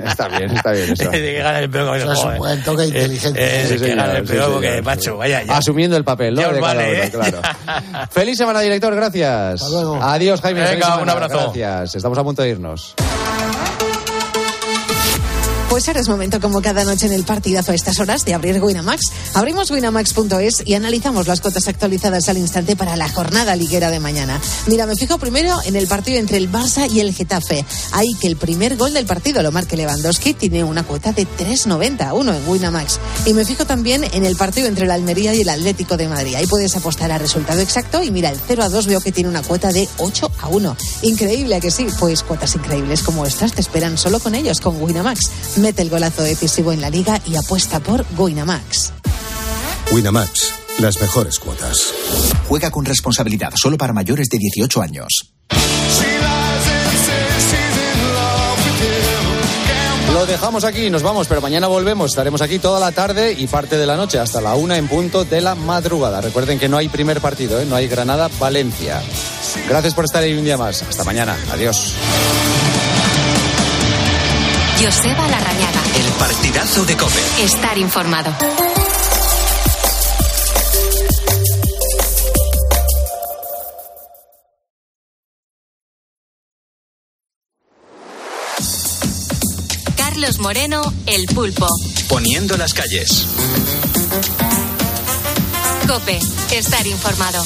está 0.04 0.28
bien, 0.28 0.50
está 0.50 0.72
bien 0.72 0.92
eso. 0.92 1.10
que 1.10 1.32
gane 1.34 1.58
el 1.60 1.70
peor. 1.70 1.96
Eso 1.96 2.12
es 2.12 2.24
un 2.24 2.38
buen 2.38 2.62
toque 2.62 2.84
eh, 2.84 2.88
inteligente. 2.88 3.74
Eh, 3.74 3.78
que 3.78 3.94
gane 3.94 4.18
el 4.18 4.24
peor, 4.24 4.52
porque, 4.52 4.82
macho, 4.82 5.16
vaya 5.16 5.42
ya. 5.42 5.56
Asumiendo 5.56 5.96
el 5.96 6.04
papel, 6.04 6.34
¿no? 6.34 6.60
vale, 6.60 7.10
claro. 7.10 7.40
Feliz 8.10 8.38
semana, 8.38 8.60
director, 8.60 8.94
gracias. 8.94 9.62
Hasta 9.62 9.68
luego. 9.68 10.02
Adiós, 10.02 10.40
Jaime. 10.40 10.62
Venga, 10.62 10.98
un 10.98 11.08
abrazo. 11.08 11.52
Gracias. 11.52 11.96
Estamos 11.96 12.18
a 12.18 12.24
punto 12.24 12.42
de 12.42 12.50
irnos. 12.50 12.94
Pues 15.68 15.88
ahora 15.88 16.00
es 16.00 16.08
momento, 16.08 16.40
como 16.40 16.62
cada 16.62 16.84
noche 16.84 17.06
en 17.06 17.12
el 17.12 17.24
partidazo 17.24 17.72
a 17.72 17.74
estas 17.74 17.98
horas, 17.98 18.24
de 18.24 18.34
abrir 18.34 18.62
Winamax. 18.62 19.10
Abrimos 19.34 19.70
winamax.es 19.70 20.62
y 20.64 20.74
analizamos 20.74 21.26
las 21.26 21.40
cotas 21.40 21.66
actualizadas 21.66 22.28
al 22.28 22.38
instante 22.38 22.76
para 22.76 22.96
la 22.96 23.08
jornada 23.08 23.56
liguera 23.56 23.90
de 23.90 23.98
mañana. 23.98 24.40
Mira, 24.68 24.86
me 24.86 24.94
fijo 24.94 25.18
primero 25.18 25.54
en 25.64 25.74
el 25.74 25.88
partido 25.88 26.18
entre 26.18 26.36
el 26.36 26.50
Barça 26.50 26.90
y 26.90 27.00
el 27.00 27.12
Getafe. 27.12 27.64
Ahí 27.92 28.14
que 28.20 28.28
el 28.28 28.36
primer 28.36 28.76
gol 28.76 28.94
del 28.94 29.06
partido 29.06 29.42
lo 29.42 29.50
marque 29.50 29.76
Lewandowski 29.76 30.34
tiene 30.34 30.62
una 30.62 30.84
cuota 30.84 31.12
de 31.12 31.26
3.91 31.26 32.36
en 32.36 32.48
Winamax. 32.48 33.00
Y 33.26 33.34
me 33.34 33.44
fijo 33.44 33.66
también 33.66 34.04
en 34.04 34.24
el 34.24 34.36
partido 34.36 34.68
entre 34.68 34.84
el 34.84 34.92
Almería 34.92 35.34
y 35.34 35.42
el 35.42 35.48
Atlético 35.48 35.96
de 35.96 36.08
Madrid. 36.08 36.36
Ahí 36.36 36.46
puedes 36.46 36.76
apostar 36.76 37.10
al 37.10 37.20
resultado 37.20 37.60
exacto 37.60 38.02
y 38.04 38.12
mira, 38.12 38.30
el 38.30 38.38
0 38.46 38.62
a 38.62 38.68
2 38.68 38.86
veo 38.86 39.00
que 39.00 39.12
tiene 39.12 39.28
una 39.28 39.42
cuota 39.42 39.72
de 39.72 39.88
8 39.98 40.30
a 40.42 40.48
1. 40.48 40.76
Increíble 41.02 41.60
que 41.60 41.72
sí, 41.72 41.88
pues 41.98 42.22
cuotas 42.22 42.54
increíbles 42.54 43.02
como 43.02 43.26
estas 43.26 43.52
te 43.52 43.60
esperan 43.60 43.98
solo 43.98 44.20
con 44.20 44.36
ellos, 44.36 44.60
con 44.60 44.80
Winamax. 44.80 45.30
Mete 45.56 45.80
el 45.80 45.88
golazo 45.88 46.22
decisivo 46.22 46.72
en 46.72 46.80
la 46.80 46.90
liga 46.90 47.20
y 47.26 47.36
apuesta 47.36 47.80
por 47.80 48.04
Winamax. 48.18 48.92
Winamax, 49.90 50.52
las 50.78 51.00
mejores 51.00 51.38
cuotas. 51.38 51.94
Juega 52.46 52.70
con 52.70 52.84
responsabilidad 52.84 53.52
solo 53.56 53.78
para 53.78 53.94
mayores 53.94 54.28
de 54.28 54.38
18 54.38 54.82
años. 54.82 55.32
Lo 60.12 60.26
dejamos 60.26 60.64
aquí, 60.64 60.90
nos 60.90 61.02
vamos, 61.02 61.26
pero 61.26 61.40
mañana 61.40 61.68
volvemos. 61.68 62.10
Estaremos 62.10 62.42
aquí 62.42 62.58
toda 62.58 62.78
la 62.78 62.92
tarde 62.92 63.32
y 63.32 63.46
parte 63.46 63.76
de 63.76 63.86
la 63.86 63.96
noche, 63.96 64.18
hasta 64.18 64.40
la 64.40 64.54
una 64.54 64.76
en 64.76 64.88
punto 64.88 65.24
de 65.24 65.40
la 65.40 65.54
madrugada. 65.54 66.20
Recuerden 66.20 66.58
que 66.58 66.68
no 66.68 66.76
hay 66.76 66.88
primer 66.88 67.20
partido, 67.20 67.60
¿eh? 67.60 67.66
no 67.66 67.76
hay 67.76 67.88
Granada-Valencia. 67.88 69.02
Gracias 69.68 69.94
por 69.94 70.04
estar 70.04 70.22
ahí 70.22 70.34
un 70.34 70.44
día 70.44 70.56
más. 70.56 70.82
Hasta 70.82 71.04
mañana. 71.04 71.36
Adiós. 71.50 71.94
Joseba 74.82 75.26
Larrañaga. 75.28 75.80
El 75.96 76.12
partidazo 76.18 76.84
de 76.84 76.96
Cope. 76.96 77.20
Estar 77.42 77.78
informado. 77.78 78.32
Carlos 89.96 90.38
Moreno, 90.40 90.92
El 91.06 91.26
Pulpo. 91.26 91.66
Poniendo 92.08 92.56
las 92.56 92.74
calles. 92.74 93.26
Cope, 95.86 96.18
estar 96.52 96.86
informado. 96.86 97.42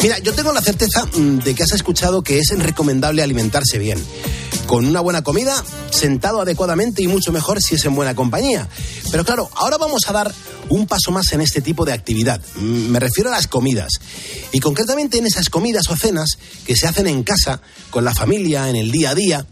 Mira, 0.00 0.18
yo 0.20 0.32
tengo 0.32 0.52
la 0.52 0.60
certeza 0.60 1.06
mm, 1.06 1.38
de 1.40 1.54
que 1.54 1.64
has 1.64 1.72
escuchado 1.72 2.22
que 2.22 2.38
es 2.38 2.56
recomendable 2.56 3.20
alimentarse 3.20 3.78
bien. 3.78 3.98
Con 4.66 4.86
una 4.86 5.00
buena 5.00 5.22
comida, 5.22 5.64
sentado 5.90 6.40
adecuadamente 6.40 7.02
y 7.02 7.08
mucho 7.08 7.32
mejor 7.32 7.60
si 7.60 7.74
es 7.74 7.84
en 7.84 7.96
buena 7.96 8.14
compañía. 8.14 8.68
Pero 9.10 9.24
claro, 9.24 9.50
ahora 9.56 9.76
vamos 9.76 10.08
a 10.08 10.12
dar 10.12 10.32
un 10.68 10.86
paso 10.86 11.10
más 11.10 11.32
en 11.32 11.40
este 11.40 11.62
tipo 11.62 11.84
de 11.84 11.94
actividad. 11.94 12.40
Mm, 12.54 12.90
me 12.90 13.00
refiero 13.00 13.30
a 13.30 13.32
las 13.32 13.48
comidas. 13.48 13.94
Y 14.52 14.60
concretamente 14.60 15.18
en 15.18 15.26
esas 15.26 15.50
comidas 15.50 15.88
o 15.88 15.96
cenas 15.96 16.38
que 16.64 16.76
se 16.76 16.86
hacen 16.86 17.08
en 17.08 17.24
casa, 17.24 17.60
con 17.90 18.04
la 18.04 18.14
familia, 18.14 18.68
en 18.68 18.76
el 18.76 18.92
día 18.92 19.10
a 19.10 19.14
día. 19.16 19.46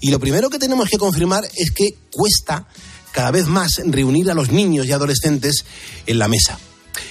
Y 0.00 0.10
lo 0.10 0.20
primero 0.20 0.48
que 0.48 0.60
tenemos 0.60 0.88
que 0.88 0.98
confirmar 0.98 1.42
es 1.56 1.72
que 1.72 1.96
cuesta 2.12 2.68
cada 3.10 3.32
vez 3.32 3.46
más 3.46 3.80
reunir 3.84 4.30
a 4.30 4.34
los 4.34 4.52
niños 4.52 4.86
y 4.86 4.92
adolescentes 4.92 5.64
en 6.06 6.20
la 6.20 6.28
mesa. 6.28 6.56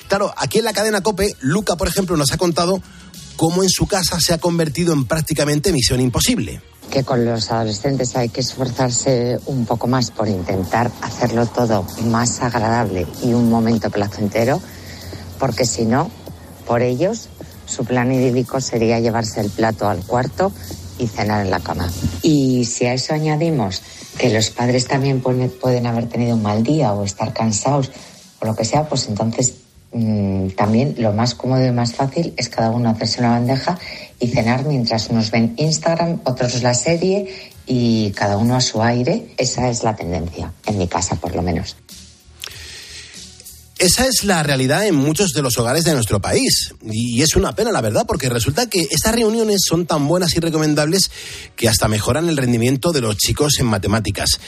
Claro, 0.07 0.33
aquí 0.37 0.59
en 0.59 0.65
la 0.65 0.73
cadena 0.73 1.01
Cope, 1.01 1.35
Luca, 1.41 1.75
por 1.75 1.87
ejemplo, 1.87 2.17
nos 2.17 2.31
ha 2.31 2.37
contado 2.37 2.81
cómo 3.35 3.63
en 3.63 3.69
su 3.69 3.87
casa 3.87 4.17
se 4.19 4.33
ha 4.33 4.39
convertido 4.39 4.93
en 4.93 5.05
prácticamente 5.05 5.71
misión 5.71 6.01
imposible. 6.01 6.61
Que 6.89 7.03
con 7.03 7.25
los 7.25 7.51
adolescentes 7.51 8.15
hay 8.15 8.29
que 8.29 8.41
esforzarse 8.41 9.39
un 9.45 9.65
poco 9.65 9.87
más 9.87 10.11
por 10.11 10.27
intentar 10.27 10.91
hacerlo 11.01 11.45
todo 11.45 11.85
más 12.05 12.41
agradable 12.41 13.05
y 13.21 13.33
un 13.33 13.49
momento 13.49 13.89
placentero, 13.89 14.61
porque 15.37 15.65
si 15.65 15.85
no, 15.85 16.09
por 16.65 16.81
ellos, 16.81 17.29
su 17.65 17.85
plan 17.85 18.11
idílico 18.11 18.61
sería 18.61 18.99
llevarse 18.99 19.41
el 19.41 19.49
plato 19.49 19.87
al 19.87 20.03
cuarto 20.03 20.51
y 20.97 21.07
cenar 21.07 21.45
en 21.45 21.51
la 21.51 21.59
cama. 21.59 21.89
Y 22.23 22.65
si 22.65 22.85
a 22.85 22.93
eso 22.93 23.13
añadimos 23.13 23.81
que 24.17 24.29
los 24.31 24.49
padres 24.49 24.87
también 24.87 25.21
pueden 25.21 25.85
haber 25.85 26.09
tenido 26.09 26.35
un 26.35 26.41
mal 26.41 26.63
día 26.63 26.93
o 26.93 27.03
estar 27.03 27.33
cansados 27.33 27.91
o 28.39 28.45
lo 28.45 28.55
que 28.55 28.65
sea, 28.65 28.87
pues 28.87 29.07
entonces 29.07 29.53
mm, 29.97 30.49
también 30.51 30.95
lo 30.97 31.13
más 31.13 31.35
cómodo 31.35 31.65
y 31.65 31.71
más 31.71 31.93
fácil 31.93 32.33
es 32.37 32.49
cada 32.49 32.71
uno 32.71 32.89
hacerse 32.89 33.19
una 33.19 33.31
bandeja 33.31 33.77
y 34.19 34.27
cenar 34.27 34.65
mientras 34.65 35.09
unos 35.09 35.31
ven 35.31 35.53
Instagram, 35.57 36.21
otros 36.23 36.61
la 36.61 36.73
serie 36.73 37.51
y 37.65 38.11
cada 38.11 38.37
uno 38.37 38.55
a 38.55 38.61
su 38.61 38.81
aire. 38.81 39.33
Esa 39.37 39.69
es 39.69 39.83
la 39.83 39.95
tendencia, 39.95 40.53
en 40.65 40.77
mi 40.77 40.87
casa 40.87 41.15
por 41.15 41.35
lo 41.35 41.41
menos. 41.41 41.75
Esa 43.79 44.07
es 44.07 44.23
la 44.23 44.41
realidad 44.41 44.87
en 44.87 44.95
muchos 44.95 45.33
de 45.33 45.43
los 45.43 45.59
hogares 45.59 45.83
de 45.83 45.93
nuestro 45.93 46.19
país. 46.19 46.73
Y 46.81 47.21
es 47.21 47.35
una 47.35 47.53
pena, 47.53 47.71
la 47.71 47.81
verdad, 47.81 48.05
porque 48.07 48.27
resulta 48.27 48.67
que 48.67 48.87
estas 48.89 49.13
reuniones 49.13 49.61
son 49.67 49.85
tan 49.85 50.07
buenas 50.07 50.35
y 50.35 50.39
recomendables 50.39 51.11
que 51.55 51.69
hasta 51.69 51.87
mejoran 51.87 52.27
el 52.27 52.37
rendimiento 52.37 52.91
de 52.91 53.01
los 53.01 53.17
chicos 53.17 53.59
en 53.59 53.67
matemáticas. 53.67 54.39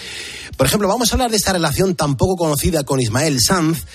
Por 0.57 0.65
ejemplo, 0.65 0.87
vamos 0.87 1.11
a 1.11 1.13
hablar 1.13 1.29
de 1.29 1.37
esta 1.37 1.53
relación 1.53 1.93
tan 1.95 2.17
poco 2.17 2.37
conocida 2.37 2.83
con 2.83 2.99
Ismael 2.99 3.39
Sanz, 3.39 3.85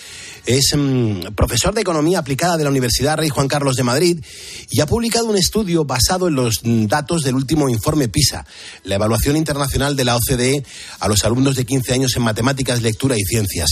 es 0.46 0.74
mm, 0.76 1.34
profesor 1.34 1.74
de 1.74 1.80
Economía 1.80 2.18
Aplicada 2.18 2.56
de 2.56 2.64
la 2.64 2.70
Universidad 2.70 3.16
Rey 3.16 3.28
Juan 3.28 3.48
Carlos 3.48 3.76
de 3.76 3.82
Madrid 3.82 4.24
y 4.70 4.80
ha 4.80 4.86
publicado 4.86 5.26
un 5.26 5.36
estudio 5.36 5.84
basado 5.84 6.28
en 6.28 6.34
los 6.34 6.60
datos 6.62 7.22
del 7.22 7.34
último 7.34 7.68
informe 7.68 8.08
PISA, 8.08 8.44
la 8.84 8.96
evaluación 8.96 9.36
internacional 9.36 9.96
de 9.96 10.04
la 10.04 10.16
OCDE 10.16 10.64
a 11.00 11.08
los 11.08 11.24
alumnos 11.24 11.56
de 11.56 11.64
15 11.64 11.94
años 11.94 12.16
en 12.16 12.22
matemáticas, 12.22 12.82
lectura 12.82 13.16
y 13.16 13.22
ciencias. 13.22 13.70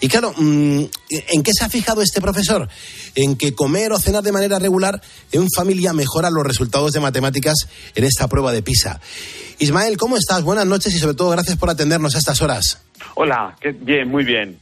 Y 0.00 0.08
claro, 0.08 0.34
mm, 0.36 0.84
¿en 1.10 1.42
qué 1.42 1.52
se 1.52 1.64
ha 1.64 1.68
fijado 1.68 2.02
este 2.02 2.20
profesor? 2.20 2.68
En 3.14 3.36
que 3.36 3.54
comer 3.54 3.92
o 3.92 3.98
cenar 3.98 4.22
de 4.22 4.32
manera 4.32 4.58
regular 4.58 5.00
en 5.32 5.48
familia 5.54 5.92
mejora 5.92 6.30
los 6.30 6.44
resultados 6.44 6.92
de 6.92 7.00
matemáticas 7.00 7.68
en 7.94 8.04
esta 8.04 8.28
prueba 8.28 8.52
de 8.52 8.62
PISA. 8.62 9.00
Ismael, 9.58 9.96
¿cómo 9.96 10.16
estás? 10.16 10.42
Buenas 10.42 10.66
noches 10.66 10.94
y 10.94 10.98
sobre 10.98 11.14
todo 11.14 11.30
gracias 11.30 11.56
por 11.56 11.70
atendernos 11.70 12.14
a 12.14 12.18
estas 12.18 12.40
horas. 12.42 12.80
Hola, 13.14 13.56
bien, 13.82 14.08
muy 14.08 14.24
bien. 14.24 14.58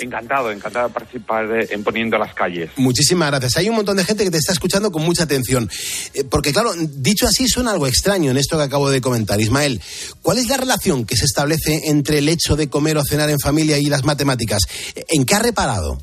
Encantado, 0.00 0.50
encantado 0.50 0.88
de 0.88 0.94
participar 0.94 1.46
en 1.70 1.84
Poniendo 1.84 2.18
las 2.18 2.34
Calles. 2.34 2.70
Muchísimas 2.76 3.30
gracias. 3.30 3.58
Hay 3.58 3.68
un 3.68 3.76
montón 3.76 3.96
de 3.96 4.04
gente 4.04 4.24
que 4.24 4.30
te 4.30 4.38
está 4.38 4.52
escuchando 4.52 4.90
con 4.90 5.02
mucha 5.02 5.24
atención. 5.24 5.70
Eh, 6.14 6.24
porque, 6.24 6.52
claro, 6.52 6.72
dicho 6.74 7.26
así, 7.26 7.48
suena 7.48 7.72
algo 7.72 7.86
extraño 7.86 8.30
en 8.30 8.38
esto 8.38 8.56
que 8.56 8.64
acabo 8.64 8.88
de 8.88 9.00
comentar. 9.00 9.40
Ismael, 9.40 9.80
¿cuál 10.22 10.38
es 10.38 10.48
la 10.48 10.56
relación 10.56 11.04
que 11.04 11.16
se 11.16 11.26
establece 11.26 11.90
entre 11.90 12.18
el 12.18 12.28
hecho 12.28 12.56
de 12.56 12.70
comer 12.70 12.96
o 12.96 13.04
cenar 13.04 13.28
en 13.28 13.38
familia 13.38 13.78
y 13.78 13.86
las 13.86 14.04
matemáticas? 14.04 14.62
¿En 15.08 15.24
qué 15.24 15.34
ha 15.34 15.40
reparado? 15.40 15.98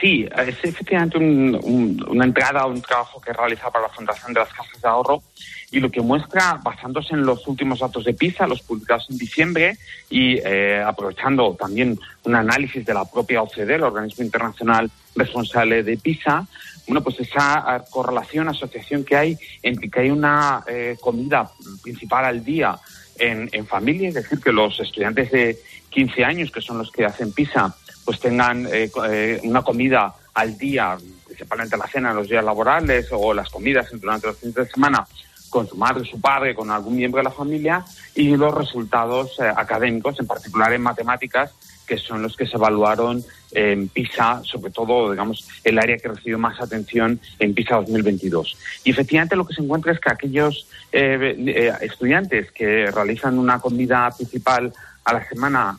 Sí, 0.00 0.26
es 0.34 0.56
efectivamente 0.62 1.18
una 1.18 2.24
entrada 2.24 2.60
a 2.60 2.66
un 2.66 2.80
trabajo 2.80 3.20
que 3.20 3.32
realiza 3.32 3.70
para 3.70 3.86
la 3.86 3.92
Fundación 3.92 4.32
de 4.32 4.40
las 4.40 4.48
Casas 4.48 4.80
de 4.80 4.88
Ahorro 4.88 5.22
y 5.72 5.80
lo 5.80 5.90
que 5.90 6.00
muestra, 6.00 6.60
basándose 6.62 7.14
en 7.14 7.24
los 7.24 7.46
últimos 7.46 7.80
datos 7.80 8.04
de 8.04 8.14
PISA, 8.14 8.46
los 8.46 8.62
publicados 8.62 9.08
en 9.10 9.18
diciembre, 9.18 9.78
y 10.08 10.38
eh, 10.38 10.82
aprovechando 10.84 11.56
también 11.58 11.98
un 12.24 12.34
análisis 12.34 12.84
de 12.84 12.94
la 12.94 13.04
propia 13.04 13.42
OCDE, 13.42 13.76
el 13.76 13.84
organismo 13.84 14.24
internacional 14.24 14.90
responsable 15.14 15.82
de 15.82 15.96
PISA, 15.96 16.46
bueno, 16.86 17.02
pues 17.04 17.20
esa 17.20 17.84
correlación, 17.90 18.48
asociación 18.48 19.04
que 19.04 19.16
hay 19.16 19.38
entre 19.62 19.88
que 19.88 20.00
hay 20.00 20.10
una 20.10 20.64
eh, 20.66 20.96
comida 21.00 21.48
principal 21.82 22.24
al 22.24 22.44
día 22.44 22.76
en, 23.16 23.48
en 23.52 23.64
familia, 23.64 24.08
es 24.08 24.14
decir, 24.14 24.40
que 24.40 24.50
los 24.50 24.80
estudiantes 24.80 25.30
de 25.30 25.56
15 25.90 26.24
años, 26.24 26.50
que 26.50 26.60
son 26.60 26.78
los 26.78 26.90
que 26.90 27.04
hacen 27.04 27.32
PISA, 27.32 27.76
pues 28.04 28.18
tengan 28.18 28.66
eh, 28.72 29.40
una 29.44 29.62
comida 29.62 30.14
al 30.34 30.58
día, 30.58 30.96
principalmente 31.26 31.76
la 31.76 31.86
cena 31.86 32.10
en 32.10 32.16
los 32.16 32.28
días 32.28 32.44
laborales 32.44 33.08
o 33.12 33.32
las 33.34 33.50
comidas 33.50 33.88
durante 33.92 34.26
los 34.28 34.38
fines 34.38 34.54
de 34.54 34.66
semana, 34.66 35.06
con 35.50 35.68
su 35.68 35.76
madre, 35.76 36.04
su 36.08 36.20
padre, 36.20 36.54
con 36.54 36.70
algún 36.70 36.96
miembro 36.96 37.18
de 37.18 37.24
la 37.24 37.32
familia 37.32 37.84
y 38.14 38.36
los 38.36 38.54
resultados 38.54 39.38
eh, 39.40 39.52
académicos, 39.54 40.18
en 40.20 40.26
particular 40.26 40.72
en 40.72 40.80
matemáticas, 40.80 41.52
que 41.86 41.98
son 41.98 42.22
los 42.22 42.36
que 42.36 42.46
se 42.46 42.56
evaluaron 42.56 43.22
en 43.50 43.88
PISA, 43.88 44.42
sobre 44.44 44.70
todo, 44.70 45.10
digamos, 45.10 45.48
el 45.64 45.76
área 45.78 45.98
que 45.98 46.06
recibió 46.06 46.38
más 46.38 46.60
atención 46.60 47.20
en 47.40 47.52
PISA 47.52 47.76
2022. 47.76 48.56
Y 48.84 48.92
efectivamente 48.92 49.34
lo 49.34 49.44
que 49.44 49.54
se 49.54 49.62
encuentra 49.62 49.92
es 49.92 49.98
que 49.98 50.10
aquellos 50.10 50.68
eh, 50.92 51.34
eh, 51.36 51.72
estudiantes 51.80 52.52
que 52.52 52.88
realizan 52.92 53.38
una 53.38 53.58
comida 53.58 54.08
principal 54.16 54.72
a 55.04 55.14
la 55.14 55.28
semana, 55.28 55.76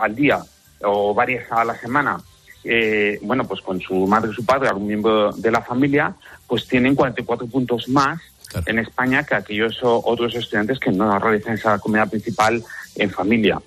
al 0.00 0.14
día, 0.14 0.40
o 0.82 1.12
varias 1.12 1.50
a 1.52 1.64
la 1.64 1.76
semana, 1.76 2.18
bueno, 3.20 3.46
pues 3.46 3.60
con 3.60 3.80
su 3.80 4.06
madre, 4.06 4.32
su 4.32 4.46
padre, 4.46 4.68
algún 4.68 4.86
miembro 4.86 5.32
de 5.32 5.50
la 5.50 5.60
familia, 5.60 6.14
pues 6.46 6.66
tienen 6.66 6.94
44 6.94 7.46
puntos 7.48 7.86
más 7.88 8.20
en 8.66 8.78
España 8.78 9.24
que 9.24 9.34
aquellos 9.34 9.78
otros 9.82 10.34
estudiantes 10.34 10.78
que 10.78 10.90
no 10.90 11.18
realizan 11.18 11.54
esa 11.54 11.78
comida 11.78 12.06
principal 12.06 12.62
en 12.96 13.10
familia. 13.10 13.60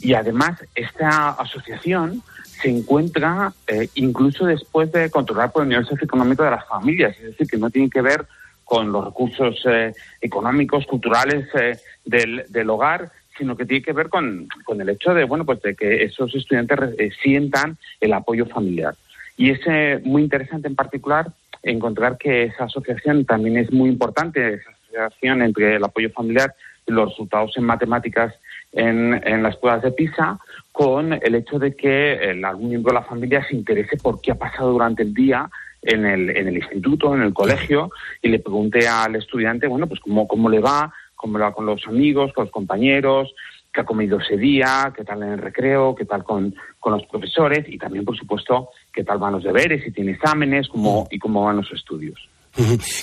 Y 0.00 0.14
además, 0.14 0.62
esta 0.74 1.30
asociación 1.30 2.22
se 2.60 2.70
encuentra 2.70 3.52
eh, 3.66 3.88
incluso 3.94 4.46
después 4.46 4.90
de 4.92 5.10
controlar 5.10 5.52
por 5.52 5.62
el 5.62 5.68
nivel 5.68 5.86
socioeconómico 5.86 6.42
de 6.42 6.50
las 6.50 6.66
familias, 6.66 7.16
es 7.18 7.24
decir, 7.24 7.46
que 7.46 7.56
no 7.56 7.70
tiene 7.70 7.90
que 7.90 8.02
ver 8.02 8.26
con 8.64 8.92
los 8.92 9.04
recursos 9.04 9.60
eh, 9.66 9.94
económicos, 10.20 10.86
culturales 10.86 11.48
eh, 11.54 11.78
del, 12.04 12.44
del, 12.48 12.70
hogar, 12.70 13.10
sino 13.36 13.56
que 13.56 13.64
tiene 13.64 13.82
que 13.82 13.92
ver 13.92 14.08
con, 14.08 14.48
con, 14.64 14.80
el 14.80 14.88
hecho 14.90 15.14
de, 15.14 15.24
bueno, 15.24 15.44
pues 15.44 15.62
de 15.62 15.74
que 15.74 16.04
esos 16.04 16.34
estudiantes 16.34 16.78
sientan 17.22 17.78
el 18.00 18.12
apoyo 18.12 18.46
familiar. 18.46 18.94
Y 19.36 19.50
es 19.50 20.04
muy 20.04 20.22
interesante 20.22 20.66
en 20.66 20.74
particular 20.74 21.28
encontrar 21.62 22.18
que 22.18 22.44
esa 22.44 22.64
asociación 22.64 23.24
también 23.24 23.56
es 23.56 23.72
muy 23.72 23.88
importante, 23.88 24.54
esa 24.54 24.70
asociación 24.70 25.42
entre 25.42 25.76
el 25.76 25.84
apoyo 25.84 26.10
familiar 26.10 26.54
y 26.86 26.92
los 26.92 27.10
resultados 27.10 27.56
en 27.56 27.64
matemáticas 27.64 28.34
en, 28.72 29.20
en 29.26 29.42
las 29.42 29.56
pruebas 29.56 29.82
de 29.82 29.92
PISA, 29.92 30.38
con 30.72 31.12
el 31.12 31.34
hecho 31.34 31.58
de 31.58 31.74
que 31.74 32.14
el, 32.14 32.44
algún 32.44 32.68
miembro 32.68 32.92
de 32.92 33.00
la 33.00 33.04
familia 33.04 33.44
se 33.46 33.56
interese 33.56 33.96
por 33.96 34.20
qué 34.20 34.32
ha 34.32 34.38
pasado 34.38 34.72
durante 34.72 35.02
el 35.02 35.14
día 35.14 35.48
en 35.82 36.06
el, 36.06 36.30
en 36.30 36.48
el 36.48 36.56
instituto, 36.56 37.14
en 37.14 37.22
el 37.22 37.32
colegio, 37.32 37.90
y 38.22 38.28
le 38.28 38.38
pregunte 38.38 38.86
al 38.86 39.16
estudiante, 39.16 39.66
bueno, 39.66 39.86
pues 39.86 40.00
cómo, 40.00 40.26
cómo 40.26 40.48
le 40.48 40.60
va, 40.60 40.92
cómo 41.14 41.38
le 41.38 41.44
va 41.44 41.52
con 41.52 41.66
los 41.66 41.86
amigos, 41.86 42.32
con 42.32 42.44
los 42.44 42.52
compañeros, 42.52 43.34
qué 43.78 43.82
ha 43.82 43.84
comido 43.84 44.18
ese 44.18 44.36
día, 44.36 44.92
qué 44.96 45.04
tal 45.04 45.22
en 45.22 45.34
el 45.34 45.38
recreo, 45.38 45.94
qué 45.94 46.04
tal 46.04 46.24
con, 46.24 46.52
con 46.80 46.94
los 46.94 47.06
profesores 47.06 47.64
y 47.68 47.78
también, 47.78 48.04
por 48.04 48.18
supuesto, 48.18 48.70
qué 48.92 49.04
tal 49.04 49.18
van 49.18 49.34
los 49.34 49.44
deberes, 49.44 49.84
si 49.84 49.92
tiene 49.92 50.12
exámenes 50.12 50.66
cómo, 50.66 51.06
y 51.12 51.18
cómo 51.20 51.44
van 51.44 51.58
los 51.58 51.70
estudios. 51.70 52.18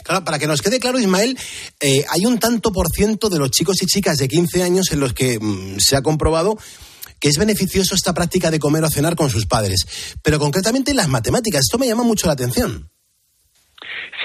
Claro, 0.04 0.26
para 0.26 0.38
que 0.38 0.48
nos 0.48 0.62
quede 0.62 0.82
claro, 0.82 1.00
Ismael, 1.00 1.38
eh, 1.80 2.04
hay 2.10 2.26
un 2.26 2.40
tanto 2.40 2.74
por 2.74 2.90
ciento 2.90 3.30
de 3.30 3.40
los 3.40 3.52
chicos 3.52 3.82
y 3.82 3.86
chicas 3.86 4.18
de 4.18 4.28
15 4.28 4.64
años 4.64 4.92
en 4.92 5.00
los 5.00 5.14
que 5.14 5.40
mm, 5.40 5.78
se 5.78 5.96
ha 5.96 6.02
comprobado 6.02 6.58
que 7.22 7.30
es 7.30 7.38
beneficioso 7.38 7.96
esta 7.96 8.14
práctica 8.14 8.52
de 8.52 8.60
comer 8.60 8.84
o 8.84 8.90
cenar 8.90 9.16
con 9.16 9.30
sus 9.30 9.46
padres. 9.46 10.18
Pero 10.22 10.40
concretamente 10.40 10.92
en 10.92 10.98
las 10.98 11.08
matemáticas, 11.08 11.62
esto 11.62 11.78
me 11.78 11.88
llama 11.88 12.04
mucho 12.04 12.28
la 12.28 12.34
atención. 12.34 12.90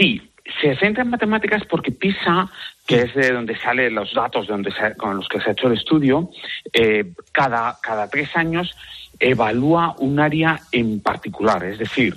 Sí, 0.00 0.20
se 0.60 0.76
centra 0.76 1.02
en 1.02 1.10
matemáticas 1.10 1.64
porque 1.64 1.92
PISA, 1.92 2.50
que 2.86 3.02
es 3.02 3.14
de 3.14 3.32
donde 3.32 3.56
salen 3.56 3.94
los 3.94 4.12
datos 4.14 4.46
de 4.46 4.52
donde 4.52 4.72
con 4.96 5.16
los 5.16 5.28
que 5.28 5.40
se 5.40 5.50
ha 5.50 5.52
hecho 5.52 5.68
el 5.68 5.74
estudio, 5.74 6.30
eh, 6.72 7.12
cada, 7.32 7.78
cada 7.82 8.08
tres 8.08 8.36
años 8.36 8.74
evalúa 9.18 9.94
un 9.98 10.18
área 10.18 10.60
en 10.72 11.00
particular. 11.00 11.62
Es 11.64 11.78
decir, 11.78 12.14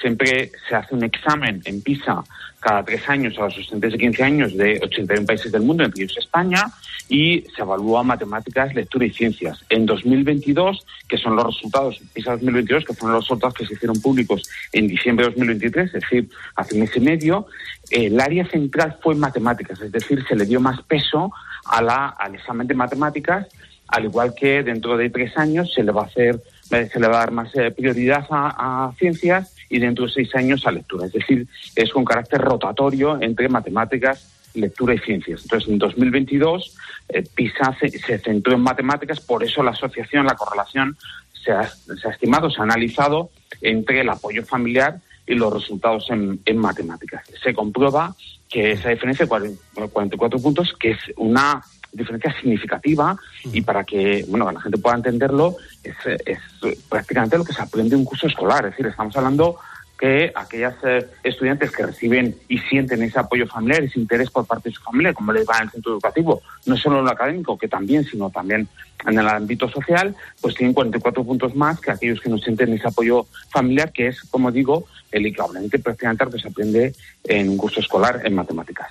siempre 0.00 0.50
se 0.68 0.74
hace 0.74 0.94
un 0.94 1.04
examen 1.04 1.60
en 1.64 1.82
PISA 1.82 2.22
cada 2.60 2.84
tres 2.84 3.08
años 3.08 3.38
a 3.38 3.42
los 3.42 3.56
estudiantes 3.56 3.92
de 3.92 3.98
15 3.98 4.24
años 4.24 4.56
de 4.56 4.80
81 4.82 5.26
países 5.26 5.52
del 5.52 5.62
mundo, 5.62 5.84
entre 5.84 6.04
ellos 6.04 6.16
España, 6.18 6.64
y 7.08 7.42
se 7.54 7.62
evalúa 7.62 8.02
matemáticas, 8.02 8.74
lectura 8.74 9.06
y 9.06 9.10
ciencias. 9.10 9.64
En 9.70 9.86
2022, 9.86 10.86
que 11.08 11.16
son 11.16 11.36
los 11.36 11.46
resultados, 11.46 12.00
PISA 12.12 12.32
2022, 12.32 12.84
que 12.84 12.94
fueron 12.94 13.14
los 13.14 13.24
resultados 13.24 13.54
que 13.54 13.66
se 13.66 13.74
hicieron 13.74 14.00
públicos 14.00 14.42
en 14.72 14.88
diciembre 14.88 15.24
de 15.24 15.30
2023, 15.30 15.86
es 15.86 15.92
decir, 15.92 16.28
hace 16.56 16.74
un 16.74 16.80
mes 16.80 16.96
y 16.96 17.00
medio, 17.00 17.46
el 17.90 18.20
área 18.20 18.46
central 18.46 18.98
fue 19.02 19.14
matemáticas, 19.14 19.80
es 19.80 19.90
decir, 19.92 20.22
se 20.28 20.36
le 20.36 20.44
dio 20.44 20.60
más 20.60 20.82
peso 20.82 21.32
a 21.64 21.82
la, 21.82 22.08
al 22.08 22.34
examen 22.34 22.66
de 22.66 22.74
matemáticas, 22.74 23.46
al 23.88 24.04
igual 24.04 24.34
que 24.34 24.62
dentro 24.62 24.98
de 24.98 25.08
tres 25.08 25.36
años 25.38 25.72
se 25.72 25.82
le 25.82 25.92
va 25.92 26.02
a 26.02 26.06
hacer, 26.06 26.42
se 26.62 27.00
le 27.00 27.08
va 27.08 27.16
a 27.16 27.20
dar 27.20 27.30
más 27.30 27.54
eh, 27.56 27.70
prioridad 27.70 28.26
a 28.30 28.92
ciencias 28.98 29.54
y 29.70 29.78
dentro 29.78 30.06
de 30.06 30.12
seis 30.12 30.34
años 30.34 30.66
a 30.66 30.72
lectura. 30.72 31.06
Es 31.06 31.12
decir, 31.12 31.46
es 31.74 31.90
con 31.90 32.04
carácter 32.04 32.40
rotatorio 32.40 33.20
entre 33.20 33.48
matemáticas, 33.48 34.37
lectura 34.54 34.94
y 34.94 34.98
ciencias. 34.98 35.42
Entonces, 35.42 35.68
en 35.68 35.78
2022, 35.78 36.76
eh, 37.08 37.24
PISA 37.34 37.76
se, 37.80 38.18
centró 38.18 38.54
en 38.54 38.60
matemáticas, 38.60 39.20
por 39.20 39.44
eso 39.44 39.62
la 39.62 39.72
asociación, 39.72 40.26
la 40.26 40.34
correlación, 40.34 40.96
se 41.32 41.52
ha, 41.52 41.70
estimado, 42.10 42.50
se 42.50 42.60
ha 42.60 42.64
analizado 42.64 43.30
entre 43.60 44.00
el 44.00 44.10
apoyo 44.10 44.44
familiar 44.44 45.00
y 45.26 45.34
los 45.34 45.52
resultados 45.52 46.06
en, 46.10 46.58
matemáticas. 46.58 47.24
Se 47.42 47.54
comprueba 47.54 48.14
que 48.48 48.72
esa 48.72 48.90
diferencia 48.90 49.26
de 49.26 49.88
44 49.90 50.38
puntos, 50.40 50.74
que 50.78 50.90
es 50.90 50.98
una 51.16 51.62
diferencia 51.92 52.34
significativa 52.40 53.16
y 53.52 53.62
para 53.62 53.82
que 53.84 54.24
bueno 54.28 54.50
la 54.50 54.60
gente 54.60 54.76
pueda 54.76 54.96
entenderlo 54.96 55.56
es, 55.82 55.96
es 56.26 56.38
prácticamente 56.86 57.38
lo 57.38 57.44
que 57.44 57.54
se 57.54 57.62
aprende 57.62 57.94
en 57.94 58.00
un 58.00 58.04
curso 58.04 58.26
escolar 58.26 58.66
es 58.66 58.72
decir 58.72 58.86
estamos 58.86 59.16
hablando 59.16 59.56
que 59.98 60.32
aquellas 60.34 60.74
eh, 60.84 61.06
estudiantes 61.24 61.72
que 61.72 61.84
reciben 61.84 62.36
y 62.48 62.58
sienten 62.58 63.02
ese 63.02 63.18
apoyo 63.18 63.46
familiar, 63.46 63.82
ese 63.82 63.98
interés 63.98 64.30
por 64.30 64.46
parte 64.46 64.68
de 64.68 64.74
su 64.76 64.82
familia, 64.82 65.12
como 65.12 65.32
les 65.32 65.46
va 65.46 65.56
en 65.58 65.64
el 65.64 65.70
centro 65.70 65.92
educativo, 65.92 66.40
no 66.66 66.76
solo 66.76 67.00
en 67.00 67.04
lo 67.04 67.10
académico, 67.10 67.58
que 67.58 67.66
también, 67.66 68.04
sino 68.04 68.30
también 68.30 68.68
en 69.06 69.18
el 69.18 69.28
ámbito 69.28 69.68
social, 69.68 70.14
pues 70.40 70.54
tienen 70.54 70.74
44 70.74 71.24
puntos 71.24 71.54
más 71.54 71.80
que 71.80 71.90
aquellos 71.90 72.20
que 72.20 72.28
no 72.28 72.38
sienten 72.38 72.72
ese 72.72 72.86
apoyo 72.86 73.26
familiar, 73.50 73.92
que 73.92 74.08
es, 74.08 74.20
como 74.30 74.52
digo, 74.52 74.86
el 75.10 75.26
equivalente 75.26 75.78
prácticamente 75.78 76.26
que 76.32 76.38
se 76.38 76.48
aprende 76.48 76.94
en 77.24 77.48
un 77.48 77.56
curso 77.56 77.80
escolar 77.80 78.20
en 78.24 78.34
matemáticas. 78.34 78.88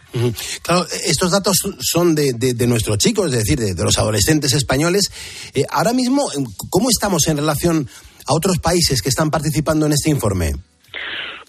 Claro, 0.62 0.86
estos 1.06 1.32
datos 1.32 1.58
son 1.80 2.16
de, 2.16 2.68
nuestros 2.68 2.98
chicos, 2.98 3.28
es 3.28 3.40
decir, 3.40 3.60
de, 3.60 3.84
los 3.84 3.98
adolescentes 3.98 4.54
españoles. 4.54 5.12
Eh, 5.54 5.64
ahora 5.70 5.94
mismo, 5.94 6.28
¿cómo 6.70 6.90
estamos 6.90 7.28
en 7.28 7.38
relación 7.38 7.88
a 8.26 8.34
otros 8.34 8.60
países 8.60 9.02
que 9.02 9.10
están 9.10 9.30
participando 9.30 9.86
en 9.86 9.94
este 9.94 10.10
informe? 10.10 10.54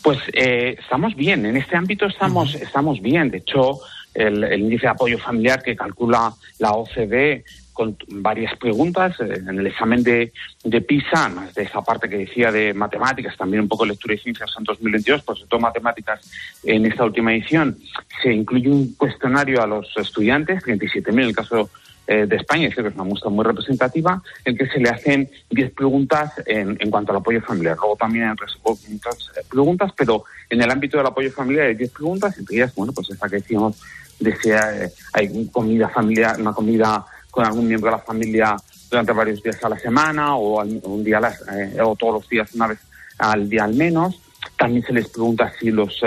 Pues 0.02 0.18
eh, 0.32 0.76
estamos 0.78 1.14
bien, 1.16 1.44
en 1.46 1.56
este 1.56 1.76
ámbito 1.76 2.06
estamos, 2.06 2.54
estamos 2.54 3.00
bien. 3.00 3.30
De 3.30 3.38
hecho, 3.38 3.80
el, 4.14 4.44
índice 4.60 4.86
de 4.86 4.92
apoyo 4.92 5.18
familiar 5.18 5.62
que 5.62 5.76
calcula 5.76 6.32
la 6.58 6.72
OCDE 6.72 7.44
con 7.72 7.96
varias 8.08 8.56
preguntas 8.56 9.14
eh, 9.20 9.34
en 9.34 9.58
el 9.58 9.66
examen 9.66 10.02
de, 10.02 10.32
de 10.64 10.80
PISA, 10.80 11.28
más 11.28 11.54
de 11.54 11.62
esa 11.62 11.82
parte 11.82 12.08
que 12.08 12.18
decía 12.18 12.50
de 12.50 12.74
matemáticas, 12.74 13.36
también 13.36 13.62
un 13.62 13.68
poco 13.68 13.86
lectura 13.86 14.14
y 14.14 14.18
ciencias 14.18 14.50
en 14.58 14.64
2022, 14.64 15.22
pues 15.22 15.38
sobre 15.38 15.48
todo 15.48 15.60
matemáticas 15.60 16.20
en 16.64 16.86
esta 16.86 17.04
última 17.04 17.32
edición, 17.32 17.78
se 18.22 18.32
incluye 18.32 18.68
un 18.68 18.94
cuestionario 18.94 19.62
a 19.62 19.66
los 19.66 19.86
estudiantes, 19.96 20.64
37.000 20.64 21.12
en 21.12 21.18
el 21.20 21.36
caso 21.36 21.70
eh, 22.10 22.26
de 22.26 22.36
España, 22.36 22.70
que 22.70 22.80
es 22.80 22.94
una 22.94 23.04
muestra 23.04 23.28
muy 23.28 23.44
representativa, 23.44 24.22
en 24.44 24.56
que 24.56 24.66
se 24.66 24.80
le 24.80 24.88
hacen 24.88 25.30
10 25.50 25.72
preguntas 25.72 26.32
en, 26.46 26.76
en, 26.80 26.90
cuanto 26.90 27.12
al 27.12 27.18
apoyo 27.18 27.42
familiar. 27.42 27.76
Luego 27.76 27.96
también 27.96 28.24
hay 28.24 28.30
otras 28.32 28.56
preguntas, 29.48 29.92
pero 29.94 30.24
en 30.48 30.62
el 30.62 30.70
ámbito 30.70 30.96
del 30.96 31.06
apoyo 31.06 31.30
familiar 31.30 31.66
hay 31.66 31.74
10 31.74 31.90
preguntas, 31.90 32.38
entre 32.38 32.56
ellas, 32.56 32.74
bueno, 32.74 32.94
pues 32.94 33.10
esta 33.10 33.28
que 33.28 33.36
decíamos, 33.36 33.78
decía, 34.18 34.84
eh, 34.84 34.90
hay 35.12 35.46
comida 35.52 35.90
familiar, 35.90 36.40
una 36.40 36.54
comida 36.54 37.04
con 37.30 37.44
algún 37.44 37.68
miembro 37.68 37.90
de 37.90 37.98
la 37.98 38.02
familia 38.02 38.56
durante 38.90 39.12
varios 39.12 39.42
días 39.42 39.62
a 39.62 39.68
la 39.68 39.78
semana 39.78 40.36
o 40.36 40.64
un 40.64 41.04
día 41.04 41.20
eh, 41.52 41.78
o 41.82 41.94
todos 41.94 42.14
los 42.14 42.28
días 42.28 42.54
una 42.54 42.68
vez 42.68 42.78
al 43.18 43.48
día 43.48 43.64
al 43.64 43.74
menos. 43.74 44.18
También 44.58 44.84
se 44.84 44.92
les 44.92 45.08
pregunta 45.08 45.52
si 45.58 45.70
los 45.70 46.00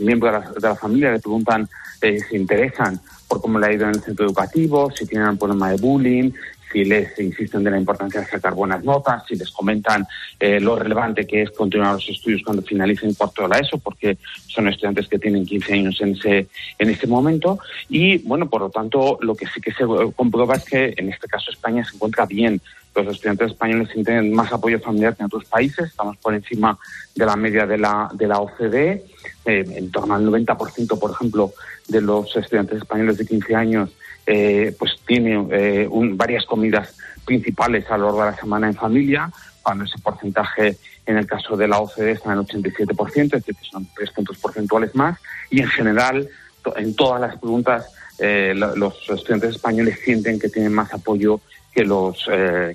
miembros 0.00 0.54
de 0.54 0.60
la, 0.60 0.74
familia 0.74 1.12
le 1.12 1.20
preguntan 1.20 1.68
si 2.00 2.18
se 2.18 2.36
interesan 2.36 3.00
por 3.28 3.40
cómo 3.40 3.58
le 3.58 3.66
ha 3.66 3.72
ido 3.72 3.84
en 3.84 3.94
el 3.94 4.00
centro 4.02 4.26
educativo, 4.26 4.90
si 4.90 5.06
tienen 5.06 5.28
un 5.28 5.38
problema 5.38 5.70
de 5.70 5.76
bullying, 5.76 6.32
si 6.72 6.84
les 6.84 7.18
insisten 7.18 7.64
de 7.64 7.70
la 7.70 7.78
importancia 7.78 8.20
de 8.20 8.26
sacar 8.26 8.54
buenas 8.54 8.84
notas, 8.84 9.24
si 9.26 9.36
les 9.36 9.50
comentan 9.50 10.06
eh, 10.38 10.60
lo 10.60 10.76
relevante 10.76 11.26
que 11.26 11.42
es 11.42 11.50
continuar 11.50 11.94
los 11.94 12.08
estudios 12.08 12.42
cuando 12.44 12.62
finalicen 12.62 13.14
cuarto 13.14 13.48
de 13.48 13.58
ESO, 13.58 13.78
porque 13.78 14.18
son 14.46 14.68
estudiantes 14.68 15.08
que 15.08 15.18
tienen 15.18 15.46
15 15.46 15.72
años 15.74 16.00
en 16.00 16.10
ese, 16.10 16.46
en 16.78 16.90
este 16.90 17.06
momento. 17.06 17.58
Y, 17.88 18.18
bueno, 18.18 18.48
por 18.48 18.62
lo 18.62 18.70
tanto, 18.70 19.18
lo 19.20 19.34
que 19.34 19.46
sí 19.46 19.60
que 19.60 19.72
se 19.72 19.84
comprueba 20.14 20.54
es 20.54 20.64
que 20.64 20.94
en 20.96 21.12
este 21.12 21.26
caso 21.28 21.50
España 21.50 21.84
se 21.84 21.96
encuentra 21.96 22.26
bien. 22.26 22.60
Los 22.94 23.06
estudiantes 23.06 23.52
españoles 23.52 23.88
tienen 23.92 24.32
más 24.32 24.52
apoyo 24.52 24.80
familiar 24.80 25.16
que 25.16 25.22
en 25.22 25.26
otros 25.26 25.44
países, 25.44 25.90
estamos 25.90 26.16
por 26.18 26.34
encima 26.34 26.78
de 27.14 27.26
la 27.26 27.36
media 27.36 27.66
de 27.66 27.78
la, 27.78 28.10
de 28.12 28.26
la 28.26 28.40
OCDE, 28.40 29.04
eh, 29.44 29.64
en 29.76 29.90
torno 29.90 30.14
al 30.14 30.26
90%, 30.26 30.98
por 30.98 31.10
ejemplo, 31.12 31.52
de 31.88 32.00
los 32.00 32.34
estudiantes 32.36 32.78
españoles 32.78 33.18
de 33.18 33.26
15 33.26 33.54
años 33.54 33.90
eh, 34.26 34.74
pues 34.78 34.92
tiene 35.06 35.46
eh, 35.50 35.88
varias 36.12 36.44
comidas 36.44 36.94
principales 37.24 37.90
a 37.90 37.98
lo 37.98 38.06
largo 38.06 38.24
de 38.24 38.30
la 38.30 38.36
semana 38.36 38.68
en 38.68 38.74
familia, 38.74 39.30
cuando 39.62 39.84
ese 39.84 39.98
porcentaje 39.98 40.76
en 41.06 41.16
el 41.16 41.26
caso 41.26 41.56
de 41.56 41.66
la 41.66 41.80
OCDE 41.80 42.12
está 42.12 42.32
en 42.32 42.38
el 42.38 42.46
87%, 42.46 43.24
es 43.24 43.30
decir, 43.30 43.56
son 43.68 43.88
tres 43.96 44.10
puntos 44.10 44.38
porcentuales 44.38 44.94
más, 44.94 45.18
y 45.50 45.60
en 45.60 45.68
general, 45.68 46.28
en 46.76 46.94
todas 46.94 47.20
las 47.20 47.38
preguntas, 47.38 47.90
eh, 48.18 48.52
los 48.54 48.94
estudiantes 49.08 49.56
españoles 49.56 49.98
sienten 50.04 50.38
que 50.38 50.48
tienen 50.48 50.72
más 50.72 50.92
apoyo 50.92 51.40
que 51.72 51.84
los, 51.84 52.28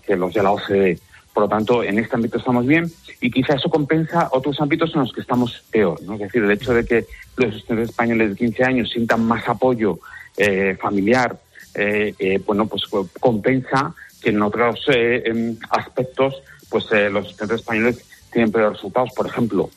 que 0.06 0.16
los 0.16 0.34
de 0.34 0.44
la 0.44 0.52
OCDE. 0.52 1.00
Por 1.36 1.44
lo 1.44 1.50
tanto, 1.50 1.84
en 1.84 2.00
este 2.00 2.16
ámbito 2.16 2.38
estamos 2.38 2.66
bien 2.66 2.90
y 3.20 3.30
quizá 3.30 3.56
eso 3.56 3.70
compensa 3.70 4.30
otros 4.32 4.58
ámbitos 4.62 4.94
en 4.96 5.02
los 5.02 5.12
que 5.12 5.20
estamos 5.20 5.64
peor. 5.70 6.02
¿no? 6.04 6.14
Es 6.14 6.22
decir, 6.22 6.42
el 6.42 6.52
hecho 6.52 6.74
de 6.74 6.86
que 6.86 7.06
los 7.36 7.54
estudiantes 7.54 7.90
españoles 7.90 8.30
de 8.30 8.36
15 8.38 8.64
años 8.64 8.90
sientan 8.90 9.22
más 9.26 9.46
apoyo 9.50 10.00
eh, 10.38 10.78
familiar, 10.80 11.38
eh, 11.74 12.14
eh, 12.20 12.42
bueno, 12.46 12.68
pues 12.68 12.84
compensa 13.20 13.94
que 14.22 14.30
en 14.30 14.42
otros 14.42 14.86
em, 14.88 15.58
aspectos, 15.72 16.42
pues 16.70 16.86
los 17.12 17.28
estudiantes 17.28 17.60
españoles 17.60 18.06
tienen 18.32 18.54
peores 18.54 18.74
resultados. 18.74 19.12
Por 19.14 19.28
ejemplo, 19.28 19.70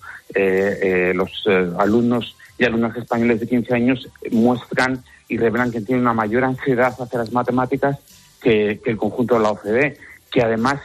los 1.14 1.44
alumnos 1.76 2.36
y 2.56 2.64
alumnas 2.64 2.96
españoles 2.96 3.40
de 3.40 3.48
15 3.48 3.74
años 3.74 4.08
muestran 4.30 5.02
y 5.28 5.38
revelan 5.38 5.72
que 5.72 5.80
tienen 5.80 6.02
una 6.02 6.14
mayor 6.14 6.44
ansiedad 6.44 6.94
hacia 6.98 7.18
las 7.18 7.32
matemáticas 7.32 7.98
que, 8.40 8.80
el 8.84 8.96
conjunto 8.96 9.34
de 9.34 9.40
la 9.40 9.50
OCDE, 9.50 9.98
que 10.30 10.42
además 10.42 10.80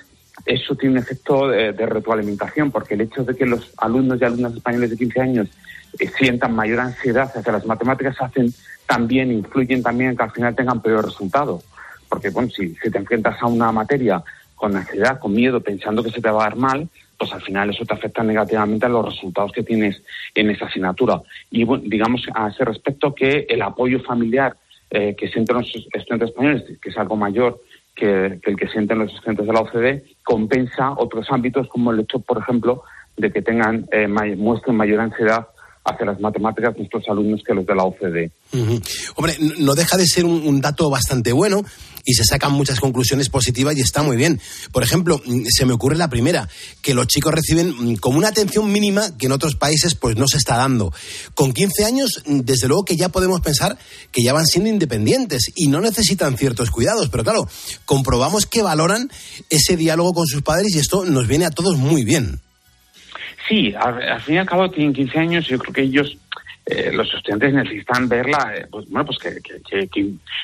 eso 0.46 0.76
tiene 0.76 0.96
un 0.96 1.02
efecto 1.02 1.48
de, 1.48 1.72
retroalimentación, 1.72 2.72
porque 2.72 2.96
el 2.96 3.02
hecho 3.02 3.24
de 3.24 3.36
que 3.36 3.46
los 3.46 3.72
alumnos 3.78 4.20
y 4.20 4.26
alumnas 4.26 4.54
españoles 4.56 4.90
de 4.90 4.98
15 4.98 5.22
años 5.22 5.50
eh, 6.00 6.10
sientan 6.18 6.56
mayor 6.56 6.80
ansiedad 6.80 7.32
hacia 7.34 7.52
las 7.52 7.66
matemáticas 7.66 8.20
hacen 8.20 8.54
también, 8.88 9.32
influyen 9.32 9.84
también 9.84 10.12
en 10.12 10.18
que 10.18 10.24
al 10.24 10.32
final 10.32 10.56
tengan 10.56 10.82
peor 10.82 11.06
resultado. 11.06 11.62
Porque, 12.10 12.30
bueno, 12.30 12.50
si, 12.50 12.76
si 12.76 12.92
te 12.92 12.98
enfrentas 12.98 13.42
a 13.42 13.48
una 13.48 13.72
materia 13.72 14.24
con 14.56 14.76
ansiedad, 14.76 15.20
con 15.20 15.34
miedo, 15.34 15.62
pensando 15.62 16.04
que 16.04 16.12
se 16.12 16.22
te 16.22 16.30
va 16.30 16.42
a 16.42 16.50
dar 16.50 16.56
mal, 16.56 16.90
pues 17.18 17.34
al 17.34 17.42
final 17.42 17.70
eso 17.70 17.86
te 17.86 17.94
afecta 17.94 18.24
negativamente 18.24 18.86
a 18.86 18.90
los 18.90 19.06
resultados 19.06 19.52
que 19.52 19.64
tienes 19.64 20.02
en 20.36 20.50
esa 20.50 20.66
asignatura. 20.66 21.22
Y 21.52 21.64
bueno, 21.64 21.84
digamos 21.88 22.26
a 22.34 22.50
ese 22.50 22.66
respecto 22.66 23.14
que 23.14 23.46
el 23.50 23.62
apoyo 23.62 24.02
familiar 24.02 24.56
eh, 24.94 25.16
que 25.16 25.28
sienten 25.28 25.58
los 25.58 25.68
estudiantes 25.92 26.30
españoles, 26.30 26.64
que 26.80 26.90
es 26.90 26.98
algo 26.98 27.16
mayor 27.16 27.60
que, 27.96 28.40
el 28.42 28.56
que 28.56 28.68
sienten 28.68 29.00
los 29.00 29.12
estudiantes 29.12 29.48
de 29.48 29.54
la 29.54 29.62
OCDE 29.62 30.04
compensa 30.24 30.92
otros 30.92 31.28
ámbitos 31.32 31.68
como 31.68 31.92
el 31.92 32.02
hecho, 32.02 32.20
por 32.20 32.38
ejemplo, 32.38 32.84
de 33.18 33.32
que 33.32 33.42
tengan 33.42 33.88
eh, 33.92 34.08
muestren 34.08 34.76
mayor 34.76 35.00
ansiedad 35.00 35.48
hacia 35.86 36.06
las 36.06 36.20
matemáticas 36.20 36.76
nuestros 36.78 37.04
alumnos 37.10 37.42
que 37.46 37.54
los 37.54 37.66
de 37.66 37.76
la 37.76 37.84
OCDE. 37.84 38.32
Hombre, 39.16 39.38
no 39.58 39.76
deja 39.76 39.98
de 39.98 40.08
ser 40.08 40.26
un, 40.26 40.62
dato 40.62 40.90
bastante 40.90 41.34
bueno 41.34 41.64
y 42.06 42.14
se 42.14 42.24
sacan 42.24 42.54
muchas 42.54 42.80
conclusiones 42.80 43.30
positivas 43.30 43.76
y 43.78 43.82
está 43.82 44.02
muy 44.02 44.16
bien. 44.16 44.40
Por 44.72 44.84
ejemplo, 44.84 45.22
mm, 45.26 45.44
se 45.50 45.66
me 45.66 45.74
ocurre 45.74 45.98
la 45.98 46.10
primera, 46.10 46.48
que 46.82 46.94
los 46.94 47.08
chicos 47.08 47.34
reciben 47.34 47.70
mm, 47.70 47.96
como 47.98 48.18
una 48.18 48.30
atención 48.30 48.72
mínima 48.72 49.18
que 49.18 49.26
en 49.26 49.32
otros 49.34 49.56
países 49.56 49.96
pues 49.96 50.16
no 50.16 50.28
se 50.28 50.38
está 50.38 50.58
dando. 50.58 50.94
Con 51.34 51.54
15 51.54 51.86
años, 51.86 52.24
mm, 52.26 52.42
desde 52.42 52.68
luego 52.68 52.86
que 52.86 52.96
ya 52.96 53.10
podemos 53.10 53.42
pensar 53.42 53.78
que 54.12 54.24
ya 54.24 54.34
van 54.34 54.46
siendo 54.46 54.70
independientes 54.70 55.52
y 55.56 55.68
no 55.68 55.82
necesitan 55.82 56.38
ciertos 56.38 56.72
cuidados, 56.72 57.10
pero 57.10 57.24
claro, 57.24 57.48
comprobamos 57.86 58.46
que 58.46 58.62
valoran 58.62 59.10
ese 59.50 59.76
diálogo 59.76 60.14
con 60.14 60.28
sus 60.28 60.44
padres 60.44 60.76
y 60.76 60.80
esto 60.80 61.06
nos 61.06 61.28
viene 61.28 61.46
a 61.46 61.52
todos 61.52 61.78
muy 61.78 62.04
bien. 62.04 62.42
Sí, 63.48 63.74
al, 63.76 64.22
fin 64.22 64.36
y 64.36 64.38
al 64.38 64.46
cabo 64.46 64.70
tienen 64.70 64.94
15 64.94 65.20
años 65.20 65.46
y 65.48 65.52
yo 65.52 65.60
creo 65.60 65.74
que 65.74 65.82
ellos 65.82 66.18
eh, 66.66 66.92
los 66.94 67.14
estudiantes 67.14 67.54
necesitan 67.54 68.08
verla, 68.08 68.54
eh, 68.56 68.68
pues 68.72 68.90
bueno, 68.90 69.06
pues 69.06 69.18
que, 69.20 69.90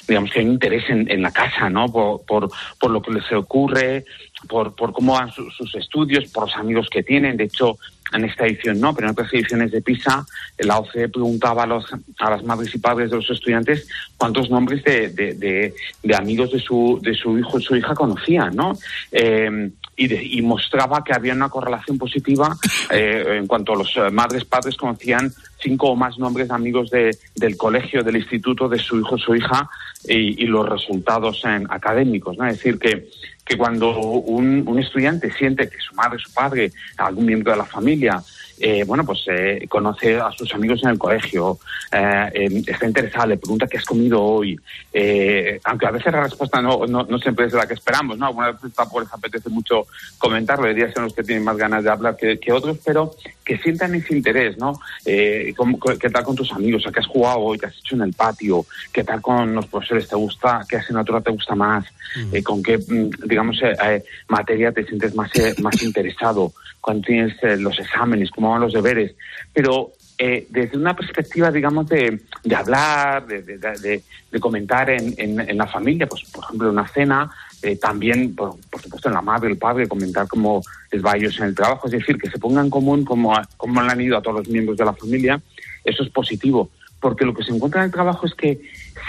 digamos 0.05 0.31
que 0.31 0.39
hay 0.39 0.45
interés 0.45 0.83
en, 0.89 1.21
la 1.21 1.31
casa, 1.31 1.69
¿no? 1.69 1.87
Por, 1.89 2.25
por, 2.25 2.91
lo 2.91 3.01
que 3.01 3.11
les 3.11 3.31
ocurre, 3.31 4.03
por, 4.49 4.75
por 4.75 4.91
cómo 4.91 5.13
van 5.13 5.31
sus 5.31 5.75
estudios, 5.75 6.29
por 6.31 6.47
los 6.47 6.55
amigos 6.57 6.89
que 6.91 7.03
tienen. 7.03 7.37
De 7.37 7.45
hecho, 7.45 7.77
en 8.11 8.25
esta 8.25 8.45
edición 8.45 8.79
no, 8.79 8.93
pero 8.93 9.07
en 9.07 9.11
otras 9.11 9.33
ediciones 9.33 9.71
de 9.71 9.81
PISA, 9.81 10.25
la 10.57 10.79
OCDE 10.79 11.09
preguntaba 11.09 11.63
a, 11.63 11.67
los, 11.67 11.85
a 12.19 12.29
las 12.29 12.43
madres 12.43 12.73
y 12.73 12.79
padres 12.79 13.11
de 13.11 13.17
los 13.17 13.29
estudiantes 13.29 13.87
cuántos 14.17 14.49
nombres 14.49 14.83
de, 14.83 15.09
de, 15.09 15.73
de, 16.03 16.15
amigos 16.15 16.51
de 16.51 16.59
su, 16.59 16.99
de 17.01 17.13
su 17.13 17.37
hijo 17.37 17.59
y 17.59 17.63
su 17.63 17.75
hija 17.75 17.93
conocían, 17.93 18.55
¿no? 18.55 18.77
Eh, 19.11 19.71
y, 19.99 20.41
mostraba 20.41 21.03
que 21.03 21.13
había 21.13 21.33
una 21.33 21.49
correlación 21.49 21.97
positiva 21.97 22.55
eh, 22.89 23.37
en 23.37 23.47
cuanto 23.47 23.73
a 23.73 23.77
los 23.77 23.95
eh, 23.97 24.09
madres 24.11 24.45
padres 24.45 24.75
conocían 24.75 25.31
cinco 25.61 25.89
o 25.89 25.95
más 25.95 26.17
nombres 26.17 26.47
de 26.47 26.55
amigos 26.55 26.89
de, 26.89 27.17
del 27.35 27.57
colegio, 27.57 28.01
del 28.01 28.15
instituto, 28.15 28.69
de 28.69 28.79
su 28.79 28.99
hijo 28.99 29.15
o 29.15 29.17
su 29.17 29.35
hija 29.35 29.69
y, 30.05 30.45
los 30.45 30.67
resultados 30.67 31.43
en 31.43 31.67
académicos. 31.69 32.37
¿no? 32.37 32.47
Es 32.47 32.57
decir, 32.57 32.79
que, 32.79 33.09
que 33.45 33.57
cuando 33.57 33.97
un, 33.99 34.63
un 34.65 34.79
estudiante 34.79 35.31
siente 35.33 35.69
que 35.69 35.77
su 35.79 35.93
madre, 35.95 36.17
su 36.17 36.33
padre, 36.33 36.71
algún 36.97 37.25
miembro 37.25 37.51
de 37.51 37.57
la 37.57 37.65
familia 37.65 38.23
eh, 38.59 38.83
bueno, 38.85 39.05
pues 39.05 39.23
eh, 39.27 39.65
conoce 39.69 40.17
a 40.17 40.31
sus 40.31 40.53
amigos 40.53 40.81
en 40.83 40.89
el 40.89 40.99
colegio, 40.99 41.59
eh, 41.91 42.61
está 42.67 42.85
interesada, 42.85 43.27
le 43.27 43.37
pregunta 43.37 43.67
qué 43.67 43.77
has 43.77 43.85
comido 43.85 44.21
hoy, 44.21 44.59
aunque 45.63 45.87
a 45.87 45.91
veces 45.91 46.11
la 46.11 46.23
respuesta 46.23 46.61
no, 46.61 46.85
no, 46.85 47.19
siempre 47.19 47.45
es 47.45 47.53
la 47.53 47.65
que 47.65 47.75
esperamos, 47.75 48.17
¿no? 48.17 48.27
Algunas 48.27 48.61
veces 48.61 48.77
les 48.77 49.13
apetece 49.13 49.49
mucho 49.49 49.87
comentarlo, 50.17 50.67
diría 50.67 50.91
son 50.91 51.03
los 51.03 51.13
que 51.13 51.23
tienen 51.23 51.43
más 51.43 51.55
ganas 51.55 51.83
de 51.83 51.89
hablar 51.89 52.17
que, 52.17 52.51
otros, 52.51 52.79
pero 52.85 53.11
que 53.45 53.57
sientan 53.59 53.95
ese 53.95 54.15
interés, 54.15 54.57
¿no? 54.57 54.79
¿Qué 55.05 56.09
tal 56.11 56.23
con 56.23 56.35
tus 56.35 56.51
amigos? 56.51 56.85
¿A 56.85 56.91
qué 56.91 56.99
has 56.99 57.07
jugado 57.07 57.39
hoy? 57.39 57.57
¿Qué 57.57 57.67
has 57.67 57.77
hecho 57.77 57.95
en 57.95 58.01
el 58.01 58.13
patio? 58.13 58.65
¿Qué 58.91 59.03
tal 59.03 59.21
con 59.21 59.55
los 59.55 59.67
profesores? 59.67 60.07
¿Te 60.07 60.15
gusta? 60.15 60.65
¿Qué 60.67 60.77
asignatura 60.77 61.21
te 61.21 61.31
gusta 61.31 61.55
más? 61.55 61.85
¿Con 62.43 62.61
qué, 62.61 62.77
mm, 62.77 63.27
digamos, 63.27 63.57
materia 64.27 64.71
te 64.71 64.85
sientes 64.85 65.15
más, 65.15 65.31
más 65.59 65.81
interesado? 65.83 66.51
cuando 66.81 67.05
tienes 67.05 67.35
los 67.59 67.77
exámenes, 67.77 68.31
cómo 68.31 68.48
los 68.57 68.73
deberes. 68.73 69.15
Pero 69.53 69.91
eh, 70.17 70.47
desde 70.49 70.77
una 70.77 70.95
perspectiva, 70.95 71.51
digamos, 71.51 71.87
de, 71.87 72.21
de 72.43 72.55
hablar, 72.55 73.25
de, 73.25 73.41
de, 73.41 74.39
comentar 74.39 74.89
en, 74.89 75.13
en, 75.17 75.39
en, 75.39 75.57
la 75.57 75.65
familia, 75.65 76.07
pues 76.07 76.23
por 76.25 76.43
ejemplo, 76.43 76.69
una 76.69 76.87
cena, 76.87 77.31
eh, 77.61 77.77
también, 77.77 78.35
por, 78.35 78.57
supuesto, 78.81 79.07
en 79.07 79.15
la 79.15 79.21
madre, 79.21 79.49
el 79.49 79.57
padre, 79.57 79.87
comentar 79.87 80.27
cómo 80.27 80.61
les 80.91 81.03
va 81.03 81.13
a 81.13 81.17
ellos 81.17 81.37
en 81.39 81.45
el 81.45 81.55
trabajo, 81.55 81.87
es 81.87 81.93
decir, 81.93 82.17
que 82.17 82.29
se 82.29 82.37
ponga 82.37 82.61
en 82.61 82.69
común 82.69 83.05
cómo, 83.05 83.33
cómo 83.55 83.79
han 83.79 84.01
ido 84.01 84.17
a 84.17 84.21
todos 84.21 84.39
los 84.39 84.49
miembros 84.49 84.77
de 84.77 84.85
la 84.85 84.93
familia, 84.93 85.41
eso 85.85 86.03
es 86.03 86.09
positivo, 86.09 86.69
porque 86.99 87.25
lo 87.25 87.33
que 87.33 87.43
se 87.43 87.53
encuentra 87.53 87.81
en 87.81 87.85
el 87.85 87.91
trabajo 87.91 88.25
es 88.25 88.33
que 88.33 88.61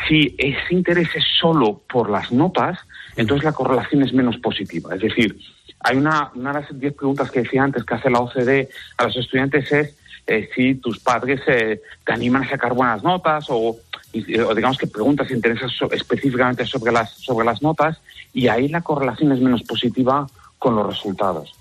si 0.08 0.34
ese 0.38 0.74
interés 0.74 1.08
es 1.14 1.24
solo 1.40 1.82
por 1.88 2.10
las 2.10 2.32
notas, 2.32 2.78
entonces 3.16 3.44
la 3.44 3.52
correlación 3.52 4.02
es 4.02 4.12
menos 4.12 4.36
positiva. 4.38 4.94
Es 4.94 5.00
decir, 5.00 5.38
hay 5.80 5.96
una, 5.96 6.30
una 6.34 6.52
de 6.52 6.60
las 6.60 6.80
diez 6.80 6.94
preguntas 6.94 7.30
que 7.30 7.42
decía 7.42 7.62
antes 7.62 7.84
que 7.84 7.94
hace 7.94 8.10
la 8.10 8.20
OCDE 8.20 8.68
a 8.98 9.04
los 9.04 9.16
estudiantes 9.16 9.72
es 9.72 9.96
eh, 10.26 10.48
si 10.54 10.76
tus 10.76 11.00
padres 11.00 11.40
eh, 11.46 11.80
te 12.04 12.12
animan 12.12 12.44
a 12.44 12.50
sacar 12.50 12.72
buenas 12.72 13.02
notas 13.02 13.46
o, 13.48 13.76
digamos 14.12 14.78
que 14.78 14.86
preguntas 14.86 15.30
interesas 15.30 15.72
so, 15.72 15.90
específicamente 15.90 16.64
sobre 16.66 16.92
las, 16.92 17.10
sobre 17.10 17.44
las 17.44 17.62
notas 17.62 18.00
y 18.32 18.46
ahí 18.48 18.68
la 18.68 18.80
correlación 18.80 19.32
es 19.32 19.40
menos 19.40 19.62
positiva 19.62 20.26
con 20.58 20.76
los 20.76 20.86
resultados. 20.86 21.52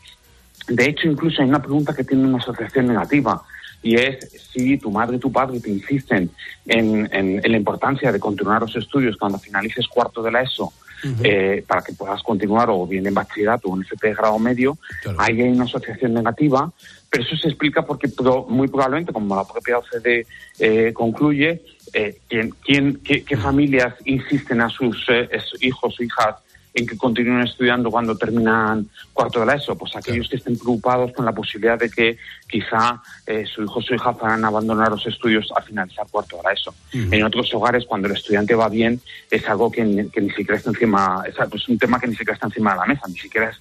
De 0.68 0.86
hecho, 0.86 1.08
incluso 1.08 1.42
hay 1.42 1.50
una 1.50 1.62
pregunta 1.62 1.96
que 1.96 2.04
tiene 2.04 2.28
una 2.28 2.38
asociación 2.38 2.88
negativa 2.88 3.42
y 3.82 3.96
es 3.96 4.30
si 4.54 4.78
tu 4.78 4.92
madre 4.92 5.16
y 5.18 5.20
tu 5.20 5.32
padre 5.32 5.60
te 5.60 5.70
insisten 5.70 6.30
en, 6.66 7.10
en, 7.14 7.42
en 7.44 7.52
la 7.52 7.58
importancia 7.58 8.12
de 8.12 8.20
continuar 8.20 8.62
los 8.62 8.76
estudios 8.76 9.16
cuando 9.18 9.40
finalices 9.40 9.88
cuarto 9.88 10.22
de 10.22 10.32
la 10.32 10.42
ESO 10.42 10.66
uh 10.66 11.08
-huh. 11.08 11.22
eh, 11.24 11.64
para 11.68 11.82
que 11.82 11.94
puedas 11.94 12.22
continuar 12.24 12.70
o 12.70 12.86
bien 12.86 13.08
en 13.08 13.14
bachillerato 13.14 13.70
o 13.70 13.76
en 13.76 13.84
FP 13.84 14.10
de 14.10 14.14
grado 14.16 14.40
medio, 14.40 14.78
claro. 15.02 15.18
ahí 15.22 15.42
hay 15.42 15.50
una 15.50 15.64
asociación 15.64 16.14
negativa, 16.14 16.72
pero 17.10 17.24
eso 17.24 17.36
se 17.38 17.48
explica 17.48 17.86
porque 17.86 18.10
muy 18.48 18.68
probablemente, 18.68 19.14
como 19.14 19.36
la 19.36 19.46
propia 19.46 19.78
OCDE 19.78 20.28
eh, 20.60 20.94
concluye, 20.94 21.64
eh, 21.94 22.20
¿quién, 22.28 22.54
quién, 22.64 23.00
qué, 23.04 23.24
qué, 23.24 23.38
familias 23.38 23.96
insisten 24.06 24.62
a 24.62 24.70
sus 24.70 25.06
eh, 25.10 25.28
hijos 25.62 26.00
o 26.00 26.04
hijas 26.04 26.36
en 26.80 26.88
que 26.88 26.98
continúen 26.98 27.42
estudiando 27.42 27.92
cuando 27.92 28.18
terminan 28.18 28.88
cuarto 29.14 29.40
de 29.40 29.46
la 29.46 29.56
ESO? 29.56 29.78
Pues 29.78 29.96
aquellos 29.96 30.28
claro. 30.28 30.30
que 30.30 30.36
estén 30.38 30.58
preocupados 30.58 31.12
con 31.14 31.26
la 31.26 31.32
posibilidad 31.32 31.78
de 31.78 31.90
que 31.90 32.18
quizá 32.48 33.02
eh, 33.26 33.46
su 33.46 33.64
hijo 33.64 33.80
o 33.80 33.82
su 33.82 33.94
hija 33.96 34.14
puedan 34.14 34.44
abandonar 34.44 34.90
los 34.90 35.06
estudios 35.06 35.52
al 35.56 35.64
finalizar 35.64 36.08
cuarto 36.10 36.38
de 36.38 36.44
la 36.44 36.54
ESO. 36.54 36.72
Uh 36.72 36.98
-huh. 36.98 37.14
En 37.14 37.24
otros 37.24 37.54
hogares, 37.54 37.86
cuando 37.86 38.08
el 38.08 38.16
estudiante 38.16 38.56
va 38.56 38.70
bien, 38.70 39.00
es 39.30 39.48
algo 39.48 39.72
que, 39.72 40.08
que 40.12 40.22
ni 40.22 40.30
siquiera 40.30 40.56
está 40.56 40.70
encima, 40.70 41.24
es 41.28 41.36
pues 41.50 41.68
un 41.70 41.78
tema 41.78 42.00
que 42.00 42.08
ni 42.08 42.14
siquiera 42.14 42.34
está 42.34 42.48
encima 42.48 42.74
de 42.74 42.80
la 42.80 42.86
mesa, 42.86 43.08
ni 43.08 43.18
siquiera 43.18 43.50
es, 43.50 43.58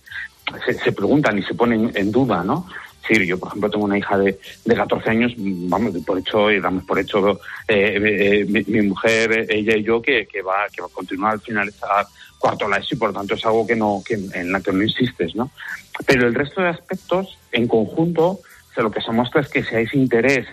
se, 0.65 0.75
se 0.75 0.93
pregunta 0.93 1.31
ni 1.33 1.43
se 1.43 1.55
pone 1.55 1.75
en, 1.75 1.93
en 1.95 2.11
duda, 2.11 2.43
¿no? 2.43 2.67
Sí, 3.09 3.27
yo, 3.27 3.39
por 3.39 3.49
ejemplo, 3.49 3.71
tengo 3.71 3.87
una 3.87 3.97
hija 3.97 4.19
de, 4.19 4.39
de 4.67 4.75
14 4.75 5.09
años, 5.09 5.33
vamos, 5.37 5.97
por 6.05 6.19
hecho, 6.19 6.51
y 6.51 6.61
damos 6.61 6.85
por 6.85 6.99
hecho 6.99 7.41
eh, 7.67 7.97
eh, 7.97 8.45
mi, 8.47 8.63
mi, 8.67 8.83
mujer, 8.89 9.47
ella 9.49 9.77
y 9.77 9.83
yo, 9.83 10.03
que, 10.03 10.27
que, 10.27 10.43
va, 10.43 10.67
que 10.71 10.83
va 10.83 10.89
a 10.89 10.93
continuar 10.93 11.33
al 11.33 11.41
finalizar 11.41 12.07
cuarto 12.39 12.73
ESO 12.73 12.95
y 12.95 12.99
por 12.99 13.13
tanto 13.13 13.35
es 13.35 13.45
algo 13.45 13.67
que 13.67 13.77
no, 13.77 14.03
que, 14.05 14.15
en 14.15 14.53
la 14.53 14.61
que 14.61 14.73
no 14.73 14.83
insistes, 14.83 15.35
¿no? 15.35 15.51
Pero 16.07 16.27
el 16.27 16.35
resto 16.35 16.61
de 16.61 16.69
aspectos, 16.69 17.39
en 17.53 17.67
conjunto, 17.67 18.41
lo 18.83 18.91
que 18.91 19.01
se 19.01 19.13
muestra 19.13 19.41
es 19.41 19.49
que 19.49 19.63
si 19.63 19.75
hay 19.75 19.85
ese 19.85 19.99
interés, 19.99 20.47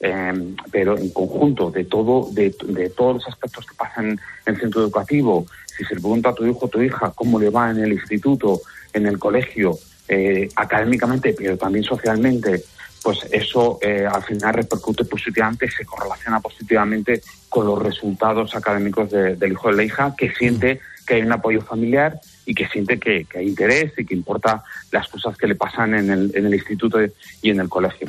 eh, 0.00 0.54
pero 0.70 0.98
en 0.98 1.10
conjunto 1.10 1.70
de 1.70 1.84
todo, 1.84 2.28
de, 2.32 2.54
de, 2.64 2.90
todos 2.90 3.16
los 3.16 3.28
aspectos 3.28 3.66
que 3.66 3.74
pasan 3.74 4.10
en 4.10 4.18
el 4.54 4.60
centro 4.60 4.82
educativo, 4.82 5.46
si 5.66 5.84
se 5.84 5.94
pregunta 5.94 6.30
a 6.30 6.34
tu 6.34 6.44
hijo 6.44 6.60
o 6.62 6.68
tu 6.68 6.82
hija 6.82 7.12
cómo 7.14 7.38
le 7.38 7.50
va 7.50 7.70
en 7.70 7.78
el 7.78 7.92
instituto, 7.92 8.60
en 8.92 9.06
el 9.06 9.18
colegio, 9.18 9.78
eh, 10.08 10.48
académicamente, 10.56 11.34
pero 11.36 11.56
también 11.56 11.84
socialmente, 11.84 12.64
pues 13.02 13.20
eso 13.30 13.78
eh, 13.80 14.06
al 14.06 14.22
final 14.22 14.54
repercute 14.54 15.04
positivamente, 15.04 15.70
se 15.70 15.84
correlaciona 15.84 16.40
positivamente 16.40 17.22
con 17.48 17.66
los 17.66 17.80
resultados 17.80 18.54
académicos 18.54 19.10
de, 19.10 19.36
del 19.36 19.52
hijo 19.52 19.68
de 19.68 19.76
la 19.76 19.84
hija, 19.84 20.14
que 20.16 20.32
siente 20.34 20.80
que 21.06 21.14
hay 21.14 21.22
un 21.22 21.32
apoyo 21.32 21.60
familiar 21.60 22.20
y 22.46 22.54
que 22.54 22.66
siente 22.68 22.98
que, 22.98 23.24
que, 23.24 23.38
hay 23.38 23.48
interés 23.48 23.92
y 23.96 24.04
que 24.04 24.14
importa 24.14 24.62
las 24.90 25.08
cosas 25.08 25.36
que 25.36 25.46
le 25.46 25.54
pasan 25.54 25.94
en 25.94 26.10
el, 26.10 26.32
en 26.34 26.46
el 26.46 26.54
instituto 26.54 26.98
y 27.40 27.50
en 27.50 27.60
el 27.60 27.68
colegio. 27.68 28.08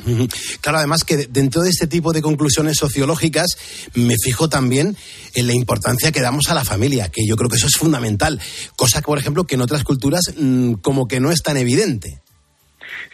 Claro, 0.60 0.78
además 0.78 1.04
que 1.04 1.26
dentro 1.28 1.62
de 1.62 1.70
este 1.70 1.86
tipo 1.86 2.12
de 2.12 2.22
conclusiones 2.22 2.76
sociológicas 2.76 3.56
me 3.94 4.14
fijo 4.22 4.48
también 4.48 4.96
en 5.34 5.46
la 5.46 5.54
importancia 5.54 6.12
que 6.12 6.20
damos 6.20 6.50
a 6.50 6.54
la 6.54 6.64
familia, 6.64 7.08
que 7.10 7.26
yo 7.26 7.36
creo 7.36 7.48
que 7.48 7.56
eso 7.56 7.66
es 7.66 7.76
fundamental, 7.76 8.40
cosa 8.76 9.00
que, 9.00 9.06
por 9.06 9.18
ejemplo, 9.18 9.44
que 9.44 9.54
en 9.54 9.62
otras 9.62 9.84
culturas 9.84 10.34
mmm, 10.36 10.74
como 10.74 11.06
que 11.06 11.20
no 11.20 11.30
es 11.30 11.42
tan 11.42 11.56
evidente. 11.56 12.20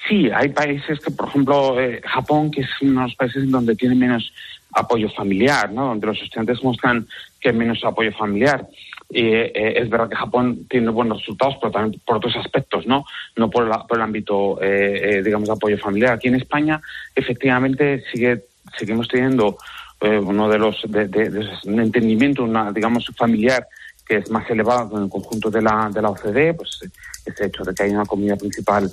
Sí, 0.09 0.29
hay 0.35 0.49
países 0.49 0.99
que, 1.01 1.11
por 1.11 1.29
ejemplo, 1.29 1.81
eh, 1.81 2.01
Japón, 2.05 2.51
que 2.51 2.62
es 2.62 2.69
uno 2.81 3.03
de 3.03 3.07
los 3.09 3.16
países 3.16 3.51
donde 3.51 3.77
tiene 3.77 3.95
menos 3.95 4.33
apoyo 4.73 5.09
familiar, 5.11 5.71
¿no? 5.73 5.87
donde 5.87 6.07
los 6.07 6.21
estudiantes 6.21 6.62
muestran 6.62 7.07
que 7.40 7.51
hay 7.51 7.57
menos 7.57 7.85
apoyo 7.85 8.12
familiar. 8.12 8.66
Y 9.11 9.27
eh, 9.27 9.81
es 9.81 9.90
verdad 9.90 10.09
que 10.09 10.16
Japón 10.16 10.66
tiene 10.68 10.88
buenos 10.90 11.18
resultados, 11.18 11.57
pero 11.61 11.73
también 11.73 12.01
por 12.07 12.18
otros 12.18 12.37
aspectos, 12.37 12.87
¿no? 12.87 13.05
No 13.37 13.51
por, 13.51 13.66
la, 13.66 13.85
por 13.85 13.99
el 13.99 14.05
ámbito, 14.05 14.62
eh, 14.62 15.18
eh, 15.18 15.23
digamos, 15.23 15.49
de 15.49 15.55
apoyo 15.55 15.79
familiar. 15.79 16.12
Aquí 16.12 16.29
en 16.29 16.37
España, 16.37 16.81
efectivamente, 17.14 18.05
sigue, 18.12 18.44
seguimos 18.79 19.09
teniendo 19.09 19.59
eh, 20.01 20.18
uno 20.18 20.49
de 20.49 20.59
los, 20.59 20.81
de, 20.88 21.49
un 21.64 21.81
entendimiento, 21.81 22.44
una, 22.44 22.73
digamos, 22.73 23.05
familiar 23.16 23.66
que 24.07 24.16
es 24.16 24.31
más 24.31 24.49
elevado 24.51 24.96
en 24.96 25.05
el 25.05 25.11
conjunto 25.11 25.51
de 25.51 25.62
la, 25.62 25.90
de 25.92 26.03
la 26.03 26.11
OCDE, 26.11 26.55
pues 26.55 26.81
ese 27.25 27.46
hecho 27.46 27.62
de 27.62 27.75
que 27.75 27.85
hay 27.85 27.90
una 27.90 28.07
comida 28.07 28.37
principal 28.37 28.90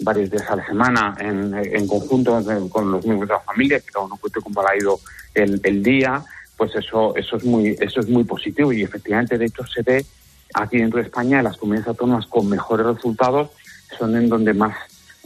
varios 0.00 0.30
días 0.30 0.48
a 0.50 0.56
la 0.56 0.66
semana 0.66 1.16
en, 1.18 1.54
en 1.54 1.86
conjunto 1.86 2.42
con 2.68 2.90
los 2.92 3.04
miembros 3.04 3.28
de 3.28 3.34
la 3.34 3.40
familia, 3.40 3.80
que 3.80 3.90
cada 3.90 4.04
uno 4.04 4.16
cuente 4.16 4.40
cómo 4.40 4.60
ha 4.60 4.76
ido 4.76 5.00
el, 5.34 5.60
el 5.62 5.82
día, 5.82 6.22
pues 6.58 6.74
eso, 6.74 7.14
eso 7.16 7.36
es 7.36 7.44
muy, 7.44 7.76
eso 7.80 8.00
es 8.00 8.08
muy 8.08 8.24
positivo. 8.24 8.72
Y 8.72 8.82
efectivamente 8.82 9.38
de 9.38 9.46
hecho 9.46 9.64
se 9.66 9.82
ve 9.82 10.04
aquí 10.52 10.78
dentro 10.78 10.98
de 10.98 11.06
España 11.06 11.40
las 11.40 11.56
comunidades 11.56 11.88
autónomas 11.88 12.26
con 12.26 12.48
mejores 12.48 12.86
resultados 12.86 13.50
son 13.96 14.16
en 14.16 14.28
donde 14.28 14.52
más 14.52 14.76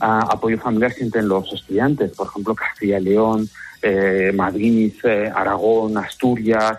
uh, 0.01 0.31
apoyo 0.31 0.59
familiar 0.59 0.93
sienten 0.93 1.27
los 1.27 1.53
estudiantes, 1.53 2.13
por 2.13 2.29
ejemplo 2.29 2.55
Castilla 2.55 2.99
y 2.99 3.05
León, 3.05 3.49
eh, 3.83 4.31
Madrid, 4.35 4.93
eh, 5.03 5.33
Aragón, 5.35 5.97
Asturias, 5.99 6.79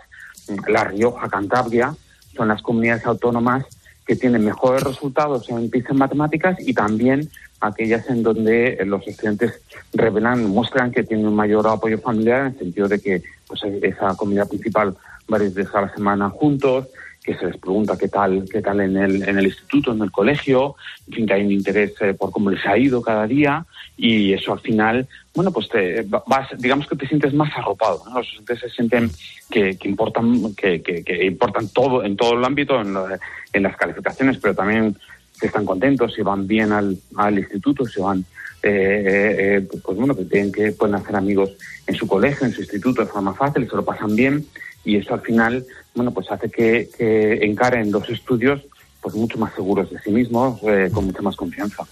La 0.68 0.86
Rioja, 0.86 1.28
Cantabria, 1.28 1.94
son 2.36 2.48
las 2.48 2.62
comunidades 2.62 3.06
autónomas 3.06 3.66
que 4.06 4.16
tienen 4.16 4.46
mejores 4.46 4.84
resultados 4.84 5.50
en 5.50 5.70
PISA 5.70 5.92
en 5.92 5.98
matemáticas 5.98 6.58
y 6.60 6.74
también 6.74 7.30
aquellas 7.62 8.10
en 8.10 8.24
donde 8.24 8.78
los 8.86 9.08
estudiantes 9.08 9.62
revelan, 9.94 10.46
muestran 10.46 10.92
que 10.92 11.04
tienen 11.04 11.28
un 11.28 11.36
mayor 11.36 11.68
apoyo 11.68 11.98
familiar 12.00 12.42
en 12.42 12.48
el 12.48 12.60
sentido 12.60 12.88
de 12.88 13.00
que 13.00 13.24
pues, 13.62 13.84
esa 13.84 14.16
comida 14.16 14.46
principal 14.46 14.96
varios 15.28 15.56
días 15.56 15.74
a 15.74 15.82
la 15.82 15.94
semana 15.94 16.30
juntos, 16.30 16.88
que 17.24 17.36
se 17.36 17.46
les 17.46 17.58
pregunta 17.58 17.98
qué 17.98 18.10
tal, 18.10 18.46
qué 18.52 18.62
tal 18.62 18.82
en 18.82 18.98
el, 18.98 19.28
en 19.28 19.38
el 19.38 19.46
instituto, 19.46 19.94
en 19.94 20.02
el 20.02 20.12
colegio, 20.12 20.76
en 21.08 21.14
fin, 21.14 21.26
que 21.26 21.34
hay 21.34 21.46
un 21.46 21.52
interés 21.54 21.94
eh, 22.02 22.14
por 22.14 22.32
cómo 22.32 22.50
les 22.50 22.66
ha 22.66 22.78
ido 22.78 23.02
cada 23.02 23.26
día 23.26 23.66
y 23.96 24.34
eso 24.34 24.52
al 24.52 24.60
final, 24.60 25.08
bueno, 25.34 25.52
pues 25.52 25.70
te 25.70 26.04
vas, 26.04 26.50
digamos 26.58 26.88
que 26.88 26.98
te 26.98 27.08
sientes 27.08 27.34
más 27.34 27.56
arropado, 27.56 28.04
¿no? 28.06 28.18
Los 28.18 28.28
estudiantes 28.28 28.60
se 28.60 28.70
sienten 28.70 29.12
que, 29.50 29.78
que 29.78 29.88
importan, 29.88 30.54
que, 30.56 30.82
que, 30.82 31.04
que, 31.04 31.26
importan 31.26 31.70
todo, 31.70 32.04
en 32.04 32.18
todo 32.18 32.34
el 32.34 32.44
ámbito, 32.44 32.82
en, 32.82 32.94
lo, 32.94 33.08
en 33.08 33.64
las 33.64 33.78
calificaciones, 33.78 34.38
pero 34.40 34.54
también 34.54 34.98
que 35.40 35.48
están 35.48 35.66
contentos, 35.66 36.14
si 36.14 36.22
van 36.22 36.46
bien 36.46 36.74
al, 36.74 36.98
al 37.16 37.40
instituto, 37.40 37.86
si 37.86 38.02
van, 38.02 38.26
eh, 38.64 39.58
eh, 39.58 39.68
pues 39.84 39.98
bueno, 39.98 40.16
que 40.16 40.26
tienen 40.26 40.52
que 40.52 40.72
pueden 40.72 40.96
hacer 40.96 41.16
amigos 41.16 41.52
en 41.86 41.96
su 41.96 42.08
colegio, 42.08 42.48
en 42.48 42.54
su 42.54 42.62
instituto 42.62 43.02
de 43.02 43.08
forma 43.08 43.34
fácil, 43.34 43.70
se 43.70 43.76
lo 43.76 43.84
pasan 43.84 44.16
bien 44.16 44.46
y 44.86 44.96
eso 44.96 45.14
al 45.14 45.22
final, 45.22 45.66
bueno, 45.94 46.14
pues 46.14 46.32
hace 46.32 46.50
que, 46.50 46.90
que 46.98 47.46
encaren 47.46 47.92
los 47.92 48.10
estudios 48.10 48.62
pues 49.02 49.16
mucho 49.16 49.38
más 49.38 49.54
seguros 49.54 49.92
de 49.92 50.00
sí 50.00 50.12
mismos, 50.12 50.62
eh, 50.64 50.90
con 50.94 51.06
mucha 51.06 51.22
más 51.22 51.36
confianza. 51.36 51.84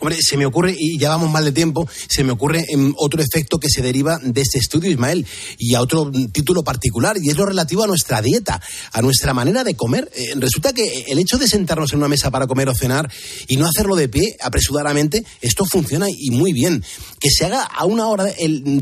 Hombre, 0.00 0.16
se 0.20 0.36
me 0.36 0.46
ocurre, 0.46 0.74
y 0.78 0.98
ya 0.98 1.10
vamos 1.10 1.30
mal 1.30 1.44
de 1.44 1.52
tiempo, 1.52 1.88
se 2.08 2.24
me 2.24 2.32
ocurre 2.32 2.64
um, 2.74 2.92
otro 2.96 3.22
efecto 3.22 3.58
que 3.58 3.68
se 3.68 3.82
deriva 3.82 4.18
de 4.22 4.40
este 4.40 4.58
estudio, 4.58 4.90
Ismael, 4.90 5.26
y 5.58 5.74
a 5.74 5.80
otro 5.80 6.10
título 6.32 6.64
particular, 6.64 7.16
y 7.20 7.30
es 7.30 7.36
lo 7.36 7.46
relativo 7.46 7.84
a 7.84 7.86
nuestra 7.86 8.20
dieta, 8.20 8.60
a 8.92 9.02
nuestra 9.02 9.34
manera 9.34 9.64
de 9.64 9.74
comer. 9.74 10.10
Eh, 10.14 10.32
resulta 10.36 10.72
que 10.72 11.06
el 11.08 11.18
hecho 11.18 11.38
de 11.38 11.48
sentarnos 11.48 11.92
en 11.92 11.98
una 11.98 12.08
mesa 12.08 12.30
para 12.30 12.46
comer 12.46 12.68
o 12.68 12.74
cenar 12.74 13.10
y 13.46 13.56
no 13.56 13.66
hacerlo 13.66 13.96
de 13.96 14.08
pie, 14.08 14.36
apresuradamente, 14.40 15.24
esto 15.40 15.64
funciona 15.64 16.06
y 16.10 16.30
muy 16.30 16.52
bien. 16.52 16.82
Que 17.20 17.30
se 17.30 17.44
haga 17.44 17.62
a 17.62 17.84
una 17.84 18.08
hora 18.08 18.26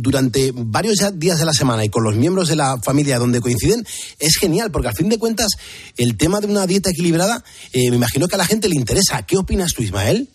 durante 0.01 0.53
varios 0.55 0.99
días 1.15 1.39
de 1.39 1.45
la 1.45 1.53
semana 1.53 1.85
y 1.85 1.89
con 1.89 2.05
los 2.05 2.17
miembros 2.17 2.49
de 2.49 2.57
la 2.57 2.79
familia 2.83 3.19
donde 3.19 3.41
coinciden, 3.41 3.87
es 4.19 4.37
genial, 4.37 4.71
porque 4.71 4.89
al 4.89 4.95
fin 4.95 5.09
de 5.09 5.19
cuentas, 5.19 5.49
el 5.97 6.17
tema 6.17 6.41
de 6.41 6.47
una 6.47 6.67
dieta 6.67 6.91
equilibrada, 6.91 7.45
eh, 7.73 7.91
me 7.91 7.97
imagino 7.97 8.29
que 8.29 8.35
a 8.35 8.39
la 8.39 8.47
gente 8.47 8.69
le 8.69 8.77
interesa. 8.77 9.23
¿Qué 9.23 9.37
opinas 9.37 9.73
tú, 9.75 9.83
Ismael? 9.83 10.29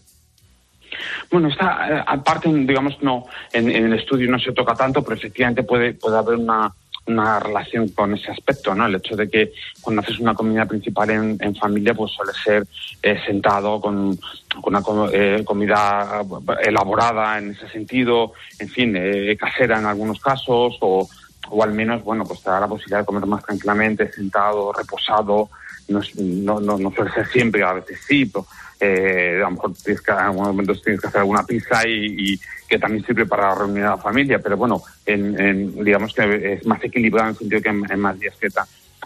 Bueno, 1.32 1.48
esta 1.48 2.00
eh, 2.00 2.04
aparte, 2.06 2.50
digamos, 2.52 3.02
no, 3.02 3.26
en, 3.52 3.70
en, 3.70 3.86
el 3.86 3.94
estudio 3.94 4.30
no 4.30 4.40
se 4.40 4.52
toca 4.52 4.74
tanto, 4.76 5.04
pero 5.04 5.16
efectivamente 5.16 5.64
puede, 5.64 5.94
puede 5.94 6.18
haber 6.18 6.36
una, 6.36 6.72
una 7.10 7.40
relación 7.40 7.90
con 7.90 8.14
ese 8.14 8.32
aspecto, 8.32 8.74
¿no? 8.74 8.86
El 8.86 8.96
hecho 8.96 9.16
de 9.16 9.30
que 9.30 9.52
cuando 9.82 10.02
haces 10.02 10.20
una 10.20 10.34
comida 10.34 10.66
principal 10.66 11.10
en, 11.10 11.56
familia, 11.56 11.94
pues 11.94 12.12
suele 12.12 12.32
ser 12.44 12.68
eh, 13.02 13.20
sentado 13.26 13.82
con, 13.82 14.18
una 14.64 14.82
eh, 15.12 15.44
comida 15.44 16.22
elaborada 16.64 17.38
en 17.40 17.52
ese 17.52 17.68
sentido, 17.70 18.34
en 18.60 18.70
fin, 18.70 18.96
eh, 18.96 19.36
casera 19.38 19.80
en 19.80 19.86
algunos 19.86 20.20
casos, 20.20 20.78
o, 20.82 21.10
o 21.50 21.64
al 21.64 21.74
menos, 21.74 22.04
bueno, 22.04 22.24
pues 22.26 22.42
te 22.42 22.50
da 22.50 22.60
la 22.60 22.68
posibilidad 22.68 23.00
de 23.00 23.06
comer 23.06 23.26
más 23.26 23.44
tranquilamente, 23.44 24.12
sentado, 24.12 24.72
reposado, 24.72 25.50
no, 25.88 26.02
no, 26.18 26.60
no, 26.60 26.78
no 26.78 26.92
suele 26.92 27.12
ser 27.12 27.28
siempre, 27.28 27.64
a 27.64 27.74
veces 27.74 28.00
sí, 28.08 28.26
pero, 28.26 28.46
eh, 28.80 29.36
a 29.38 29.50
lo 29.50 29.52
mejor 29.52 29.74
tienes 29.74 30.02
que, 30.02 30.12
en 30.12 30.18
algunos 30.18 30.48
momentos 30.50 30.82
tienes 30.82 31.02
que 31.02 31.08
hacer 31.08 31.20
alguna 31.22 31.46
pizza 31.46 31.88
y, 31.88 32.40
que 32.68 32.78
también 32.78 33.04
sirve 33.04 33.26
para 33.26 33.56
reunir 33.56 33.84
a 33.84 33.92
la 33.92 33.98
familia, 33.98 34.38
pero 34.40 34.56
bueno, 34.56 34.84
en, 35.06 35.84
digamos 35.84 36.14
que 36.14 36.54
es 36.54 36.66
más 36.68 36.84
equilibrado 36.84 37.30
en 37.30 37.32
el 37.32 37.38
sentido 37.38 37.62
que 37.64 37.70
en, 37.70 38.00
más 38.00 38.20
días 38.20 38.36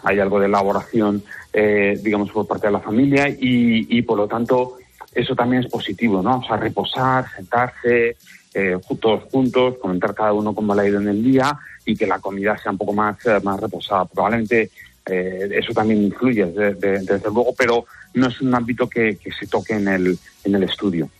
hay 0.02 0.20
algo 0.20 0.38
de 0.38 0.46
elaboración, 0.46 1.22
eh, 1.50 1.98
digamos, 2.02 2.30
por 2.30 2.46
parte 2.46 2.66
de 2.66 2.74
la 2.74 2.80
familia 2.80 3.26
y, 3.28 3.86
y 3.88 4.02
por 4.02 4.18
lo 4.18 4.28
tanto 4.28 4.76
eso 5.14 5.34
también 5.34 5.62
es 5.62 5.70
positivo, 5.70 6.22
¿no? 6.22 6.38
O 6.38 6.44
sea, 6.44 6.56
reposar, 6.56 7.24
sentarse, 7.34 8.16
eh, 8.52 8.78
todos 9.00 9.24
juntos, 9.30 9.76
comentar 9.80 10.14
cada 10.14 10.32
uno 10.32 10.54
cómo 10.54 10.74
le 10.74 10.82
ha 10.82 10.88
ido 10.88 11.00
en 11.00 11.08
el 11.08 11.22
día 11.22 11.58
y 11.84 11.96
que 11.96 12.06
la 12.06 12.18
comida 12.18 12.56
sea 12.56 12.72
un 12.72 12.78
poco 12.78 12.92
más, 12.92 13.24
eh, 13.26 13.40
más 13.42 13.60
reposada. 13.60 14.04
Probablemente 14.06 14.70
eh, 15.06 15.50
eso 15.52 15.72
también 15.74 16.02
influye, 16.02 16.46
desde, 16.46 17.20
luego, 17.24 17.54
pero 17.56 17.84
no 18.14 18.28
es 18.28 18.40
un 18.40 18.54
ámbito 18.54 18.88
que, 18.88 19.18
se 19.38 19.46
toque 19.46 19.74
en 19.74 19.88
el, 19.88 20.18
en 20.44 20.54
el 20.54 20.62
estudio. 20.62 21.10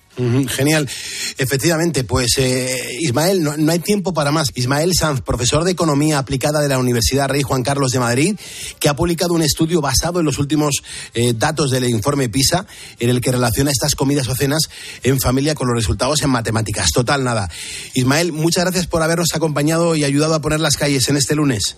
genial. 0.48 0.88
Efectivamente, 1.36 2.04
pues 2.04 2.38
eh, 2.38 2.78
Ismael, 3.00 3.42
no, 3.42 3.72
hay 3.72 3.78
tiempo 3.80 4.14
para 4.14 4.30
más. 4.30 4.48
Ismael 4.54 4.92
Sanz, 4.94 5.20
profesor 5.20 5.64
de 5.64 5.72
Economía 5.72 6.18
Aplicada 6.18 6.62
de 6.62 6.68
la 6.68 6.78
Universidad 6.78 7.28
Rey 7.28 7.42
Juan 7.42 7.62
Carlos 7.62 7.90
de 7.90 7.98
Madrid, 7.98 8.38
que 8.78 8.88
ha 8.88 8.96
publicado 8.96 9.34
un 9.34 9.42
estudio 9.42 9.82
basado 9.82 10.20
en 10.20 10.24
los 10.24 10.38
últimos 10.38 10.82
eh, 11.12 11.34
datos 11.34 11.70
del 11.70 11.86
informe 11.86 12.30
PISA, 12.30 12.66
en 13.00 13.10
el 13.10 13.20
que 13.20 13.32
relaciona 13.32 13.70
estas 13.70 13.94
comidas 13.94 14.28
o 14.28 14.34
cenas 14.34 14.62
en 15.02 15.20
familia 15.20 15.54
con 15.54 15.66
los 15.66 15.76
resultados 15.76 16.22
en 16.22 16.30
matemáticas. 16.30 16.90
Total, 16.90 17.22
nada. 17.22 17.50
Ismael, 17.92 18.32
muchas 18.32 18.64
gracias 18.64 18.86
por 18.86 19.02
habernos 19.02 19.34
acompañado 19.34 19.94
y 19.94 20.04
ayudado 20.04 20.34
a 20.34 20.40
poner 20.40 20.60
las 20.60 20.78
calles 20.78 21.06
en 21.10 21.16
este 21.16 21.34
lunes. 21.34 21.76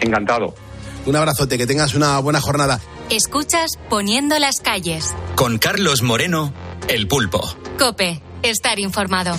Encantado. 0.00 0.54
Un 1.06 1.16
abrazote, 1.16 1.58
que 1.58 1.66
tengas 1.66 1.94
una 1.94 2.18
buena 2.18 2.40
jornada. 2.40 2.80
Escuchas 3.10 3.72
Poniendo 3.90 4.38
las 4.38 4.60
calles. 4.60 5.14
Con 5.36 5.58
Carlos 5.58 6.02
Moreno, 6.02 6.52
El 6.88 7.06
Pulpo. 7.06 7.42
Cope, 7.78 8.22
estar 8.42 8.78
informado. 8.78 9.36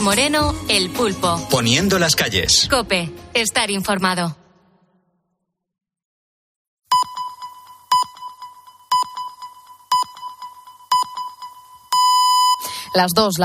Moreno, 0.00 0.54
El 0.68 0.90
Pulpo. 0.90 1.46
Poniendo 1.50 1.98
las 1.98 2.16
calles. 2.16 2.66
Cope, 2.70 3.12
estar 3.34 3.70
informado. 3.70 4.34
Las 12.94 13.12
dos, 13.14 13.34
la 13.34 13.38